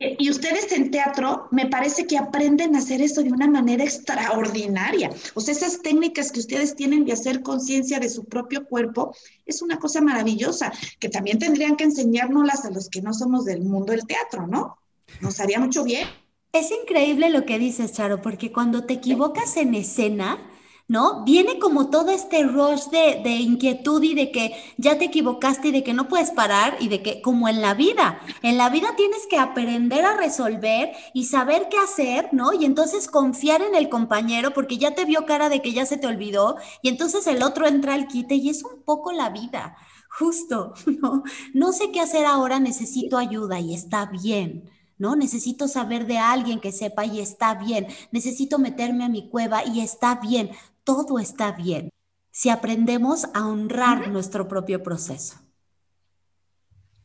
y 0.00 0.30
ustedes 0.30 0.72
en 0.72 0.90
teatro, 0.90 1.46
me 1.50 1.66
parece 1.66 2.06
que 2.06 2.16
aprenden 2.16 2.74
a 2.74 2.78
hacer 2.78 3.02
eso 3.02 3.22
de 3.22 3.30
una 3.32 3.46
manera 3.46 3.84
extraordinaria. 3.84 5.10
O 5.34 5.42
sea, 5.42 5.52
esas 5.52 5.82
técnicas 5.82 6.32
que 6.32 6.40
ustedes 6.40 6.74
tienen 6.74 7.04
de 7.04 7.12
hacer 7.12 7.42
conciencia 7.42 8.00
de 8.00 8.08
su 8.08 8.24
propio 8.24 8.64
cuerpo 8.64 9.14
es 9.44 9.60
una 9.60 9.78
cosa 9.78 10.00
maravillosa, 10.00 10.72
que 10.98 11.10
también 11.10 11.38
tendrían 11.38 11.76
que 11.76 11.84
enseñárnoslas 11.84 12.64
a 12.64 12.70
los 12.70 12.88
que 12.88 13.02
no 13.02 13.12
somos 13.12 13.44
del 13.44 13.60
mundo 13.60 13.92
del 13.92 14.06
teatro, 14.06 14.46
¿no? 14.46 14.78
Nos 15.20 15.38
haría 15.38 15.60
mucho 15.60 15.84
bien. 15.84 16.08
Es 16.54 16.70
increíble 16.70 17.28
lo 17.28 17.44
que 17.44 17.58
dices, 17.58 17.92
Charo, 17.92 18.22
porque 18.22 18.52
cuando 18.52 18.84
te 18.84 18.94
equivocas 18.94 19.58
en 19.58 19.74
escena, 19.74 20.49
¿no? 20.90 21.22
Viene 21.22 21.60
como 21.60 21.88
todo 21.88 22.10
este 22.10 22.42
rush 22.42 22.86
de, 22.86 23.20
de, 23.22 23.36
inquietud 23.36 24.02
y 24.02 24.14
de 24.14 24.32
que 24.32 24.56
ya 24.76 24.98
te 24.98 25.04
equivocaste 25.04 25.68
y 25.68 25.70
de 25.70 25.84
que 25.84 25.94
no 25.94 26.08
puedes 26.08 26.32
parar 26.32 26.76
y 26.80 26.88
de 26.88 27.00
que, 27.00 27.22
como 27.22 27.48
en 27.48 27.62
la 27.62 27.74
vida, 27.74 28.20
en 28.42 28.58
la 28.58 28.70
vida 28.70 28.96
tienes 28.96 29.28
que 29.28 29.38
aprender 29.38 30.04
a 30.04 30.16
resolver 30.16 30.90
y 31.14 31.26
saber 31.26 31.68
qué 31.70 31.78
hacer, 31.78 32.30
¿no? 32.32 32.52
Y 32.52 32.64
entonces 32.64 33.06
confiar 33.06 33.62
en 33.62 33.76
el 33.76 33.88
compañero 33.88 34.52
porque 34.52 34.78
ya 34.78 34.96
te 34.96 35.04
vio 35.04 35.26
cara 35.26 35.48
de 35.48 35.62
que 35.62 35.72
ya 35.72 35.86
se 35.86 35.96
te 35.96 36.08
olvidó 36.08 36.56
y 36.82 36.88
entonces 36.88 37.28
el 37.28 37.44
otro 37.44 37.68
entra 37.68 37.94
al 37.94 38.08
quite 38.08 38.34
y 38.34 38.48
es 38.50 38.64
un 38.64 38.82
poco 38.82 39.12
la 39.12 39.30
vida, 39.30 39.76
justo, 40.10 40.74
¿no? 40.86 41.22
No 41.54 41.72
sé 41.72 41.92
qué 41.92 42.00
hacer 42.00 42.26
ahora, 42.26 42.58
necesito 42.58 43.16
ayuda 43.16 43.60
y 43.60 43.74
está 43.74 44.06
bien. 44.06 44.68
¿no? 45.00 45.16
Necesito 45.16 45.66
saber 45.66 46.06
de 46.06 46.18
alguien 46.18 46.60
que 46.60 46.72
sepa 46.72 47.06
y 47.06 47.20
está 47.20 47.54
bien. 47.54 47.86
Necesito 48.12 48.58
meterme 48.58 49.04
a 49.04 49.08
mi 49.08 49.30
cueva 49.30 49.64
y 49.64 49.80
está 49.80 50.16
bien 50.16 50.50
todo 50.90 51.20
está 51.20 51.52
bien 51.52 51.88
si 52.32 52.48
aprendemos 52.48 53.26
a 53.32 53.46
honrar 53.46 54.08
nuestro 54.08 54.48
propio 54.48 54.82
proceso. 54.82 55.36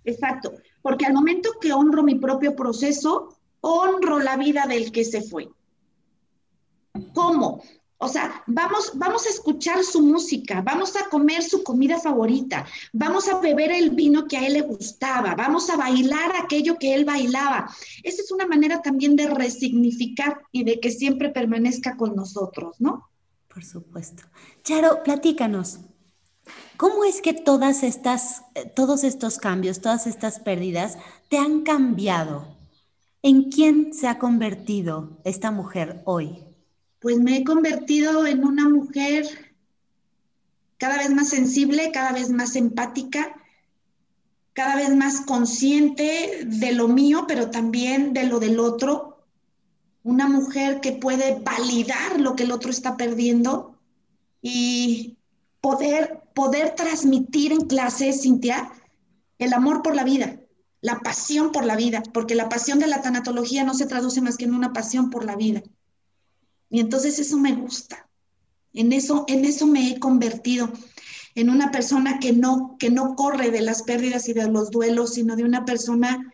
Exacto, 0.03 0.53
porque 0.81 1.05
al 1.05 1.13
momento 1.13 1.51
que 1.61 1.71
honro 1.71 2.01
mi 2.01 2.15
propio 2.15 2.55
proceso, 2.55 3.37
honro 3.61 4.19
la 4.19 4.37
vida 4.37 4.65
del 4.67 4.91
que 4.91 5.03
se 5.03 5.21
fue. 5.21 5.49
¿Cómo? 7.13 7.61
O 7.99 8.07
sea, 8.07 8.43
vamos, 8.47 8.91
vamos 8.95 9.27
a 9.27 9.29
escuchar 9.29 9.83
su 9.83 10.01
música, 10.01 10.61
vamos 10.61 10.95
a 10.95 11.07
comer 11.09 11.43
su 11.43 11.63
comida 11.63 11.99
favorita, 11.99 12.65
vamos 12.91 13.27
a 13.27 13.39
beber 13.39 13.71
el 13.71 13.91
vino 13.91 14.25
que 14.27 14.37
a 14.37 14.47
él 14.47 14.53
le 14.53 14.61
gustaba, 14.61 15.35
vamos 15.35 15.69
a 15.69 15.77
bailar 15.77 16.31
aquello 16.35 16.79
que 16.79 16.95
él 16.95 17.05
bailaba. 17.05 17.69
Esa 18.01 18.23
es 18.23 18.31
una 18.31 18.47
manera 18.47 18.81
también 18.81 19.15
de 19.15 19.27
resignificar 19.27 20.41
y 20.51 20.63
de 20.63 20.79
que 20.79 20.89
siempre 20.89 21.29
permanezca 21.29 21.95
con 21.97 22.15
nosotros, 22.15 22.75
¿no? 22.79 23.09
Por 23.55 23.63
supuesto. 23.63 24.23
Charo, 24.65 25.01
platícanos. 25.01 25.79
¿Cómo 26.75 27.05
es 27.05 27.21
que 27.21 27.31
todas 27.31 27.83
estas, 27.83 28.43
eh, 28.53 28.69
todos 28.75 29.05
estos 29.05 29.37
cambios, 29.37 29.79
todas 29.79 30.07
estas 30.07 30.41
pérdidas 30.41 30.97
te 31.29 31.37
han 31.37 31.61
cambiado? 31.61 32.57
¿En 33.21 33.49
quién 33.49 33.93
se 33.93 34.09
ha 34.09 34.19
convertido 34.19 35.21
esta 35.23 35.51
mujer 35.51 36.01
hoy? 36.03 36.43
Pues 36.99 37.17
me 37.17 37.37
he 37.37 37.43
convertido 37.45 38.27
en 38.27 38.43
una 38.43 38.67
mujer 38.67 39.25
cada 40.77 40.97
vez 40.97 41.11
más 41.11 41.29
sensible, 41.29 41.91
cada 41.93 42.11
vez 42.11 42.29
más 42.31 42.57
empática, 42.57 43.37
cada 44.51 44.75
vez 44.75 44.93
más 44.93 45.21
consciente 45.21 46.45
de 46.45 46.73
lo 46.73 46.89
mío, 46.89 47.23
pero 47.25 47.49
también 47.51 48.11
de 48.11 48.25
lo 48.25 48.41
del 48.41 48.59
otro, 48.59 49.14
una 50.05 50.27
mujer 50.27 50.81
que 50.81 50.91
puede 50.91 51.39
validar 51.39 52.21
lo 52.21 52.35
que 52.35 52.43
el 52.43 52.51
otro 52.51 52.69
está 52.69 52.95
perdiendo 52.95 53.75
y 54.39 55.17
poder, 55.61 56.21
poder 56.35 56.75
transmitir 56.75 57.51
en 57.51 57.61
clase, 57.61 58.13
Cintia, 58.13 58.71
el 59.39 59.51
amor 59.51 59.81
por 59.81 59.95
la 59.95 60.03
vida, 60.03 60.39
la 60.79 60.99
pasión 60.99 61.51
por 61.51 61.65
la 61.65 61.75
vida, 61.75 62.03
porque 62.13 62.35
la 62.35 62.49
pasión 62.49 62.77
de 62.77 62.85
la 62.85 63.01
tanatología 63.01 63.63
no 63.63 63.73
se 63.73 63.87
traduce 63.87 64.21
más 64.21 64.37
que 64.37 64.45
en 64.45 64.53
una 64.53 64.73
pasión 64.73 65.09
por 65.09 65.25
la 65.25 65.35
vida. 65.35 65.63
Y 66.69 66.81
entonces 66.81 67.17
eso 67.17 67.39
me 67.39 67.55
gusta. 67.55 68.07
En 68.73 68.93
eso, 68.93 69.25
en 69.27 69.43
eso 69.43 69.65
me 69.65 69.89
he 69.89 69.99
convertido, 69.99 70.71
en 71.33 71.49
una 71.49 71.71
persona 71.71 72.19
que 72.19 72.31
no, 72.31 72.75
que 72.77 72.91
no 72.91 73.15
corre 73.15 73.49
de 73.49 73.61
las 73.61 73.81
pérdidas 73.81 74.29
y 74.29 74.33
de 74.33 74.51
los 74.51 74.69
duelos, 74.69 75.15
sino 75.15 75.35
de 75.35 75.45
una 75.45 75.65
persona 75.65 76.31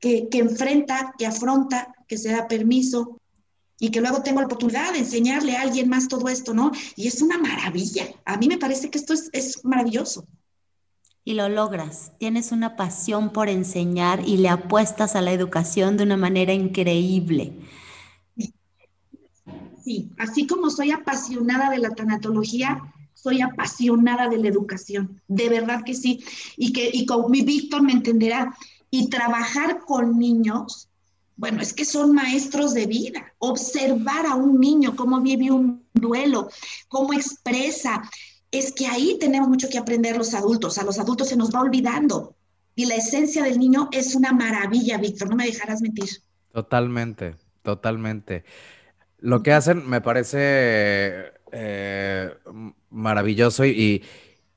que, 0.00 0.28
que 0.28 0.38
enfrenta, 0.38 1.14
que 1.16 1.26
afronta, 1.26 1.93
que 2.14 2.18
se 2.18 2.30
da 2.30 2.46
permiso 2.46 3.20
y 3.80 3.90
que 3.90 4.00
luego 4.00 4.22
tengo 4.22 4.38
la 4.38 4.46
oportunidad 4.46 4.92
de 4.92 5.00
enseñarle 5.00 5.56
a 5.56 5.62
alguien 5.62 5.88
más 5.88 6.06
todo 6.06 6.28
esto, 6.28 6.54
¿no? 6.54 6.70
Y 6.94 7.08
es 7.08 7.20
una 7.20 7.38
maravilla. 7.38 8.06
A 8.24 8.36
mí 8.36 8.46
me 8.46 8.56
parece 8.56 8.88
que 8.88 8.98
esto 8.98 9.14
es, 9.14 9.30
es 9.32 9.64
maravilloso. 9.64 10.24
Y 11.24 11.34
lo 11.34 11.48
logras. 11.48 12.12
Tienes 12.20 12.52
una 12.52 12.76
pasión 12.76 13.32
por 13.32 13.48
enseñar 13.48 14.22
y 14.24 14.36
le 14.36 14.48
apuestas 14.48 15.16
a 15.16 15.22
la 15.22 15.32
educación 15.32 15.96
de 15.96 16.04
una 16.04 16.16
manera 16.16 16.52
increíble. 16.52 17.52
Sí, 19.82 20.12
así 20.16 20.46
como 20.46 20.70
soy 20.70 20.92
apasionada 20.92 21.68
de 21.68 21.78
la 21.78 21.90
tanatología, 21.90 22.80
soy 23.12 23.40
apasionada 23.40 24.28
de 24.28 24.38
la 24.38 24.48
educación, 24.48 25.20
de 25.26 25.48
verdad 25.48 25.82
que 25.84 25.94
sí. 25.94 26.22
Y 26.56 26.72
que 26.72 26.90
y 26.92 27.06
con 27.06 27.28
mi 27.28 27.42
Víctor 27.42 27.82
me 27.82 27.92
entenderá. 27.92 28.56
Y 28.88 29.08
trabajar 29.08 29.80
con 29.80 30.16
niños 30.16 30.88
bueno, 31.36 31.60
es 31.60 31.72
que 31.72 31.84
son 31.84 32.12
maestros 32.12 32.74
de 32.74 32.86
vida. 32.86 33.32
Observar 33.38 34.26
a 34.26 34.36
un 34.36 34.60
niño 34.60 34.94
cómo 34.94 35.20
vive 35.20 35.50
un 35.50 35.84
duelo, 35.92 36.48
cómo 36.88 37.12
expresa. 37.12 38.02
Es 38.50 38.72
que 38.72 38.86
ahí 38.86 39.18
tenemos 39.18 39.48
mucho 39.48 39.68
que 39.68 39.78
aprender 39.78 40.16
los 40.16 40.32
adultos. 40.34 40.78
A 40.78 40.84
los 40.84 40.98
adultos 40.98 41.28
se 41.28 41.36
nos 41.36 41.52
va 41.52 41.60
olvidando. 41.60 42.36
Y 42.76 42.86
la 42.86 42.94
esencia 42.94 43.42
del 43.42 43.58
niño 43.58 43.88
es 43.92 44.14
una 44.14 44.32
maravilla, 44.32 44.98
Víctor. 44.98 45.28
No 45.28 45.36
me 45.36 45.46
dejarás 45.46 45.80
mentir. 45.80 46.08
Totalmente, 46.52 47.34
totalmente. 47.62 48.44
Lo 49.18 49.42
que 49.42 49.52
hacen 49.52 49.88
me 49.88 50.00
parece 50.00 51.32
eh, 51.50 52.32
maravilloso 52.90 53.64
y, 53.64 54.04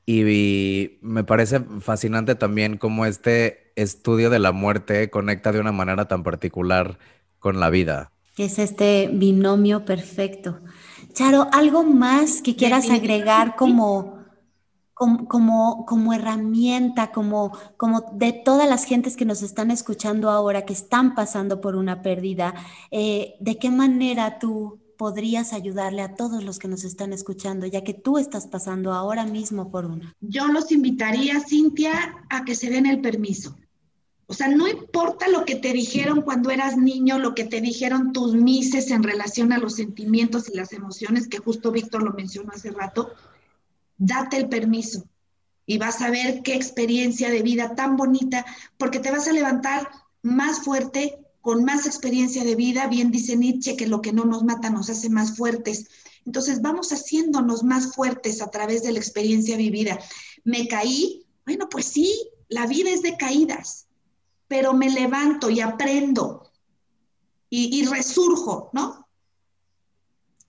y 0.06 0.98
me 1.00 1.24
parece 1.24 1.60
fascinante 1.80 2.34
también 2.34 2.76
cómo 2.76 3.04
este 3.04 3.67
estudio 3.82 4.30
de 4.30 4.38
la 4.38 4.52
muerte 4.52 5.10
conecta 5.10 5.52
de 5.52 5.60
una 5.60 5.72
manera 5.72 6.08
tan 6.08 6.22
particular 6.22 6.98
con 7.38 7.60
la 7.60 7.70
vida. 7.70 8.12
Es 8.36 8.58
este 8.58 9.10
binomio 9.12 9.84
perfecto. 9.84 10.60
Charo, 11.12 11.48
¿algo 11.52 11.82
más 11.82 12.42
que 12.42 12.54
quieras 12.54 12.90
agregar 12.90 13.56
como, 13.56 14.18
como, 14.94 15.84
como, 15.86 16.12
herramienta, 16.12 17.10
como, 17.10 17.56
como 17.76 18.04
de 18.12 18.32
todas 18.32 18.68
las 18.68 18.84
gentes 18.84 19.16
que 19.16 19.24
nos 19.24 19.42
están 19.42 19.70
escuchando 19.70 20.30
ahora, 20.30 20.64
que 20.64 20.72
están 20.72 21.14
pasando 21.14 21.60
por 21.60 21.74
una 21.74 22.02
pérdida? 22.02 22.54
Eh, 22.90 23.34
¿De 23.40 23.58
qué 23.58 23.70
manera 23.70 24.38
tú 24.38 24.80
podrías 24.96 25.52
ayudarle 25.52 26.02
a 26.02 26.14
todos 26.14 26.44
los 26.44 26.58
que 26.58 26.68
nos 26.68 26.84
están 26.84 27.12
escuchando, 27.12 27.66
ya 27.66 27.82
que 27.82 27.94
tú 27.94 28.18
estás 28.18 28.46
pasando 28.46 28.92
ahora 28.92 29.24
mismo 29.24 29.70
por 29.70 29.86
una? 29.86 30.14
Yo 30.20 30.46
los 30.48 30.70
invitaría, 30.72 31.40
Cintia, 31.40 32.16
a 32.28 32.44
que 32.44 32.54
se 32.54 32.68
den 32.68 32.86
el 32.86 33.00
permiso. 33.00 33.56
O 34.30 34.34
sea, 34.34 34.48
no 34.48 34.68
importa 34.68 35.26
lo 35.28 35.46
que 35.46 35.56
te 35.56 35.72
dijeron 35.72 36.20
cuando 36.20 36.50
eras 36.50 36.76
niño, 36.76 37.18
lo 37.18 37.34
que 37.34 37.44
te 37.44 37.62
dijeron 37.62 38.12
tus 38.12 38.34
mises 38.34 38.90
en 38.90 39.02
relación 39.02 39.54
a 39.54 39.58
los 39.58 39.76
sentimientos 39.76 40.50
y 40.50 40.54
las 40.54 40.74
emociones, 40.74 41.28
que 41.28 41.38
justo 41.38 41.72
Víctor 41.72 42.02
lo 42.02 42.12
mencionó 42.12 42.52
hace 42.52 42.70
rato, 42.70 43.10
date 43.96 44.36
el 44.36 44.50
permiso 44.50 45.08
y 45.64 45.78
vas 45.78 46.02
a 46.02 46.10
ver 46.10 46.42
qué 46.42 46.54
experiencia 46.54 47.30
de 47.30 47.40
vida 47.40 47.74
tan 47.74 47.96
bonita, 47.96 48.44
porque 48.76 49.00
te 49.00 49.10
vas 49.10 49.26
a 49.28 49.32
levantar 49.32 49.88
más 50.20 50.60
fuerte, 50.60 51.18
con 51.40 51.64
más 51.64 51.86
experiencia 51.86 52.44
de 52.44 52.54
vida. 52.54 52.86
Bien 52.86 53.10
dice 53.10 53.34
Nietzsche 53.34 53.76
que 53.76 53.86
lo 53.86 54.02
que 54.02 54.12
no 54.12 54.26
nos 54.26 54.44
mata 54.44 54.68
nos 54.68 54.90
hace 54.90 55.08
más 55.08 55.38
fuertes. 55.38 55.88
Entonces 56.26 56.60
vamos 56.60 56.92
haciéndonos 56.92 57.62
más 57.64 57.94
fuertes 57.94 58.42
a 58.42 58.50
través 58.50 58.82
de 58.82 58.92
la 58.92 58.98
experiencia 58.98 59.56
vivida. 59.56 59.98
Me 60.44 60.68
caí, 60.68 61.24
bueno, 61.46 61.70
pues 61.70 61.86
sí, 61.86 62.28
la 62.50 62.66
vida 62.66 62.90
es 62.90 63.00
de 63.00 63.16
caídas 63.16 63.87
pero 64.48 64.72
me 64.74 64.90
levanto 64.90 65.50
y 65.50 65.60
aprendo 65.60 66.50
y, 67.50 67.86
resurjo, 67.86 68.70
¿no? 68.72 69.08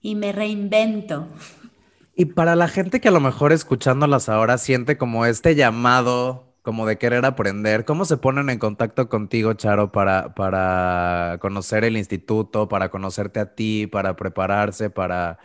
Y 0.00 0.14
me 0.16 0.32
reinvento. 0.32 1.28
Y 2.14 2.26
para 2.26 2.56
la 2.56 2.68
gente 2.68 3.00
que 3.00 3.08
a 3.08 3.12
lo 3.12 3.20
mejor 3.20 3.52
escuchándolas 3.52 4.28
ahora 4.28 4.58
siente 4.58 4.98
como 4.98 5.24
este 5.24 5.54
llamado 5.54 6.50
como 6.62 6.86
de 6.86 6.98
querer 6.98 7.24
aprender. 7.24 7.86
¿Cómo 7.86 8.04
se 8.04 8.18
ponen 8.18 8.50
en 8.50 8.58
contacto 8.58 9.08
contigo, 9.08 9.54
Charo, 9.54 9.92
para, 9.92 10.34
para 10.34 11.38
conocer 11.40 11.84
el 11.84 11.96
instituto, 11.96 12.68
para 12.68 12.90
conocerte 12.90 13.40
a 13.40 13.54
ti, 13.54 13.86
para 13.86 14.16
prepararse, 14.16 14.90
para... 14.90 15.38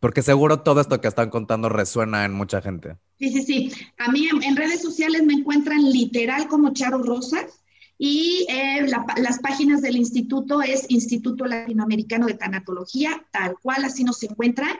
Porque 0.00 0.22
seguro 0.22 0.60
todo 0.60 0.80
esto 0.80 1.00
que 1.00 1.08
están 1.08 1.30
contando 1.30 1.68
resuena 1.68 2.24
en 2.24 2.32
mucha 2.32 2.60
gente. 2.60 2.96
Sí, 3.18 3.30
sí, 3.30 3.42
sí. 3.42 3.72
A 3.98 4.10
mí 4.10 4.28
en, 4.28 4.56
redes 4.56 4.82
sociales 4.82 5.22
me 5.24 5.34
encuentran 5.34 5.82
literal 5.90 6.48
como 6.48 6.72
Charo 6.72 7.02
Rosas 7.02 7.62
y 7.98 8.46
eh, 8.50 8.86
las 8.86 9.38
páginas 9.38 9.80
del 9.80 9.96
instituto 9.96 10.60
es 10.60 10.84
Instituto 10.90 11.46
Latinoamericano 11.46 12.26
de 12.26 12.34
Tanatología, 12.34 13.26
tal 13.32 13.56
cual 13.62 13.84
así 13.84 14.04
nos 14.04 14.22
encuentran 14.22 14.76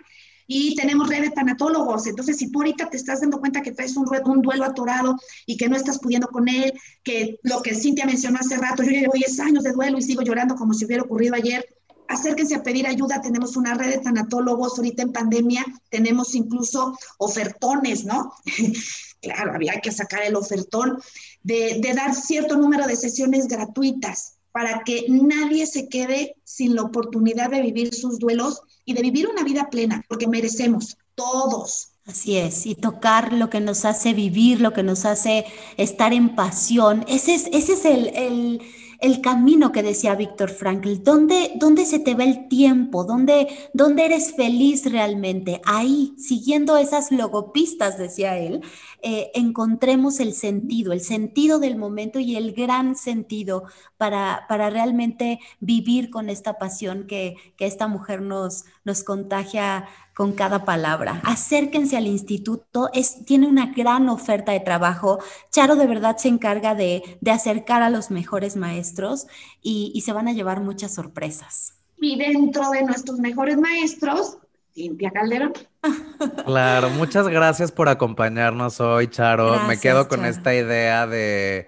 y 0.46 0.74
tenemos 0.76 1.08
red 1.08 1.22
de 1.22 1.30
tanatólogos. 1.30 2.06
Entonces, 2.06 2.36
si 2.36 2.50
tú 2.50 2.60
ahorita 2.60 2.88
te 2.88 2.96
estás 2.96 3.20
dando 3.20 3.40
cuenta 3.40 3.62
que 3.62 3.72
traes 3.72 3.96
un, 3.96 4.06
un 4.24 4.42
duelo 4.42 4.64
atorado 4.64 5.16
y 5.44 5.56
que 5.56 5.68
no 5.68 5.76
estás 5.76 5.98
pudiendo 5.98 6.28
con 6.28 6.48
él, 6.48 6.72
que 7.02 7.38
lo 7.42 7.62
que 7.62 7.74
Cintia 7.74 8.06
mencionó 8.06 8.38
hace 8.38 8.56
rato, 8.56 8.82
yo 8.82 8.90
llevo 8.90 9.12
10 9.14 9.40
años 9.40 9.64
de 9.64 9.72
duelo 9.72 9.98
y 9.98 10.02
sigo 10.02 10.22
llorando 10.22 10.54
como 10.54 10.72
si 10.72 10.84
hubiera 10.84 11.02
ocurrido 11.02 11.34
ayer, 11.34 11.66
acérquense 12.08 12.54
a 12.54 12.62
pedir 12.62 12.86
ayuda. 12.86 13.20
Tenemos 13.20 13.56
una 13.56 13.74
red 13.74 13.90
de 13.90 13.98
tanatólogos. 13.98 14.78
Ahorita 14.78 15.02
en 15.02 15.12
pandemia 15.12 15.64
tenemos 15.90 16.34
incluso 16.34 16.96
ofertones, 17.18 18.04
¿no? 18.04 18.32
claro, 19.20 19.54
había 19.54 19.80
que 19.80 19.92
sacar 19.92 20.22
el 20.22 20.36
ofertón 20.36 20.98
de, 21.42 21.80
dar 21.94 22.14
cierto 22.14 22.56
número 22.56 22.86
de 22.86 22.96
sesiones 22.96 23.46
gratuitas 23.46 24.36
para 24.52 24.82
que 24.84 25.06
nadie 25.08 25.66
se 25.66 25.88
quede 25.88 26.36
sin 26.44 26.74
la 26.74 26.82
oportunidad 26.82 27.50
de 27.50 27.60
vivir 27.60 27.94
sus 27.94 28.18
duelos 28.18 28.62
y 28.84 28.94
de 28.94 29.02
vivir 29.02 29.28
una 29.28 29.42
vida 29.42 29.68
plena, 29.70 30.04
porque 30.08 30.28
merecemos 30.28 30.96
todos. 31.14 31.92
Así 32.06 32.36
es, 32.36 32.66
y 32.66 32.74
tocar 32.74 33.32
lo 33.32 33.50
que 33.50 33.60
nos 33.60 33.84
hace 33.84 34.14
vivir, 34.14 34.60
lo 34.60 34.72
que 34.72 34.82
nos 34.82 35.04
hace 35.04 35.44
estar 35.76 36.12
en 36.12 36.36
pasión. 36.36 37.04
Ese 37.08 37.34
es, 37.34 37.48
ese 37.52 37.72
es 37.74 37.84
el 37.84 38.60
el 39.00 39.20
camino 39.20 39.72
que 39.72 39.82
decía 39.82 40.14
Víctor 40.14 40.50
Frankl, 40.50 41.02
¿dónde, 41.02 41.52
¿dónde, 41.56 41.86
se 41.86 41.98
te 41.98 42.14
ve 42.14 42.24
el 42.24 42.48
tiempo? 42.48 43.04
¿Dónde, 43.04 43.48
¿Dónde 43.72 44.06
eres 44.06 44.34
feliz 44.34 44.90
realmente? 44.90 45.60
Ahí, 45.64 46.14
siguiendo 46.18 46.76
esas 46.76 47.12
logopistas, 47.12 47.98
decía 47.98 48.38
él, 48.38 48.62
eh, 49.02 49.30
encontremos 49.34 50.20
el 50.20 50.32
sentido, 50.32 50.92
el 50.92 51.00
sentido 51.00 51.58
del 51.58 51.76
momento 51.76 52.18
y 52.18 52.36
el 52.36 52.52
gran 52.52 52.96
sentido 52.96 53.64
para, 53.96 54.46
para 54.48 54.70
realmente 54.70 55.40
vivir 55.60 56.10
con 56.10 56.30
esta 56.30 56.58
pasión 56.58 57.06
que, 57.06 57.36
que 57.56 57.66
esta 57.66 57.88
mujer 57.88 58.22
nos, 58.22 58.64
nos 58.84 59.02
contagia 59.04 59.86
con 60.16 60.32
cada 60.32 60.64
palabra. 60.64 61.20
Acérquense 61.24 61.94
al 61.94 62.06
instituto, 62.06 62.88
es, 62.94 63.26
tiene 63.26 63.46
una 63.46 63.66
gran 63.66 64.08
oferta 64.08 64.52
de 64.52 64.60
trabajo. 64.60 65.18
Charo 65.50 65.76
de 65.76 65.86
verdad 65.86 66.16
se 66.16 66.28
encarga 66.28 66.74
de, 66.74 67.02
acercar 67.30 67.82
a 67.82 67.90
los 67.90 68.10
mejores 68.10 68.56
maestros 68.56 69.26
y, 69.60 69.92
y 69.94 70.00
se 70.00 70.14
van 70.14 70.26
a 70.26 70.32
llevar 70.32 70.62
muchas 70.62 70.94
sorpresas. 70.94 71.74
Y 71.98 72.16
dentro 72.16 72.70
de 72.70 72.82
nuestros 72.84 73.18
mejores 73.18 73.58
maestros, 73.58 74.38
Cintia 74.74 75.10
Calderón. 75.10 75.52
Claro, 76.46 76.88
muchas 76.88 77.28
gracias 77.28 77.70
por 77.70 77.90
acompañarnos 77.90 78.80
hoy, 78.80 79.08
Charo. 79.08 79.60
Me 79.68 79.78
quedo 79.78 80.08
con 80.08 80.24
esta 80.24 80.54
idea 80.54 81.06
de, 81.06 81.66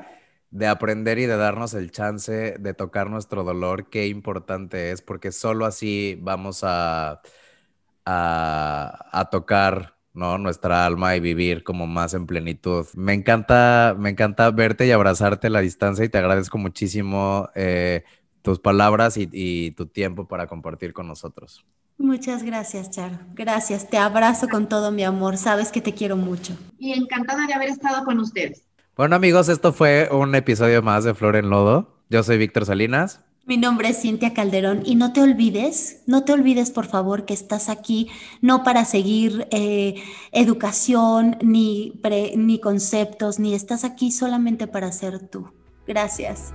de, 0.51 0.67
aprender 0.67 1.19
y 1.19 1.27
de 1.27 1.37
darnos 1.37 1.75
el 1.75 1.91
chance 1.91 2.57
de 2.59 2.75
tocar 2.75 3.11
nuestro 3.11 3.45
dolor. 3.45 3.91
Qué 3.91 4.07
importante 4.07 4.91
es, 4.91 5.03
porque 5.03 5.33
solo 5.33 5.67
así 5.67 6.19
vamos 6.23 6.61
a 6.63 7.21
a, 8.09 9.29
tocar 9.31 9.97
¿no? 10.15 10.39
nuestra 10.39 10.87
alma 10.87 11.15
y 11.17 11.21
vivir 11.21 11.63
como 11.63 11.87
más 11.87 12.15
en 12.15 12.27
plenitud. 12.27 12.87
Me 12.95 13.13
encanta, 13.13 13.95
me 13.99 14.11
encanta 14.11 14.51
verte 14.51 14.87
y 14.87 14.91
abrazarte 14.91 15.49
a 15.49 15.51
la 15.51 15.61
distancia 15.61 16.05
y 16.05 16.09
te 16.09 16.19
agradezco 16.19 16.59
muchísimo 16.59 17.49
eh, 17.55 18.05
tus 18.43 18.59
palabras 18.59 19.17
y, 19.19 19.71
tu 19.73 19.87
tiempo 19.87 20.27
para 20.27 20.47
compartir 20.47 20.93
con 20.93 21.07
nosotros. 21.07 21.65
Muchas 21.99 22.45
gracias, 22.45 22.91
Charo. 22.91 23.19
Gracias. 23.35 23.91
Te 23.91 23.99
abrazo 23.99 24.49
con 24.49 24.69
todo 24.69 24.93
mi 24.93 25.05
amor. 25.05 25.37
Sabes 25.37 25.73
que 25.73 25.81
te 25.81 25.93
quiero 25.93 26.17
mucho. 26.17 26.57
Y 26.79 26.93
encantada 26.93 27.47
de 27.47 27.55
haber 27.55 27.69
estado 27.69 28.05
con 28.05 28.21
ustedes. 28.21 28.63
Bueno, 28.97 29.17
amigos, 29.17 29.49
esto 29.49 29.73
fue 29.73 30.09
un 30.11 30.35
episodio 30.35 30.81
más 30.81 31.05
de 31.05 31.15
Flor 31.15 31.37
en 31.37 31.51
Lodo. 31.51 31.99
Yo 32.09 32.23
soy 32.23 32.39
Víctor 32.39 32.67
Salinas. 32.67 33.21
Mi 33.49 33.57
nombre 33.57 33.89
es 33.89 34.03
Cintia 34.03 34.35
Calderón 34.35 34.83
y 34.85 34.95
no 34.95 35.15
te 35.15 35.23
olvides, 35.23 36.03
no 36.05 36.23
te 36.23 36.35
olvides 36.35 36.71
por 36.71 36.85
favor 36.85 37.25
que 37.25 37.33
estás 37.33 37.71
aquí 37.71 38.11
no 38.43 38.63
para 38.63 38.85
seguir 38.85 39.49
eh, 39.51 39.95
educación 40.33 41.39
ni, 41.41 41.99
ni 42.37 42.61
conceptos, 42.61 43.39
ni 43.39 43.55
estás 43.55 43.85
aquí 43.85 44.13
solamente 44.13 44.67
para 44.67 44.93
ser 44.93 45.31
tú. 45.31 45.51
Gracias. 45.87 46.53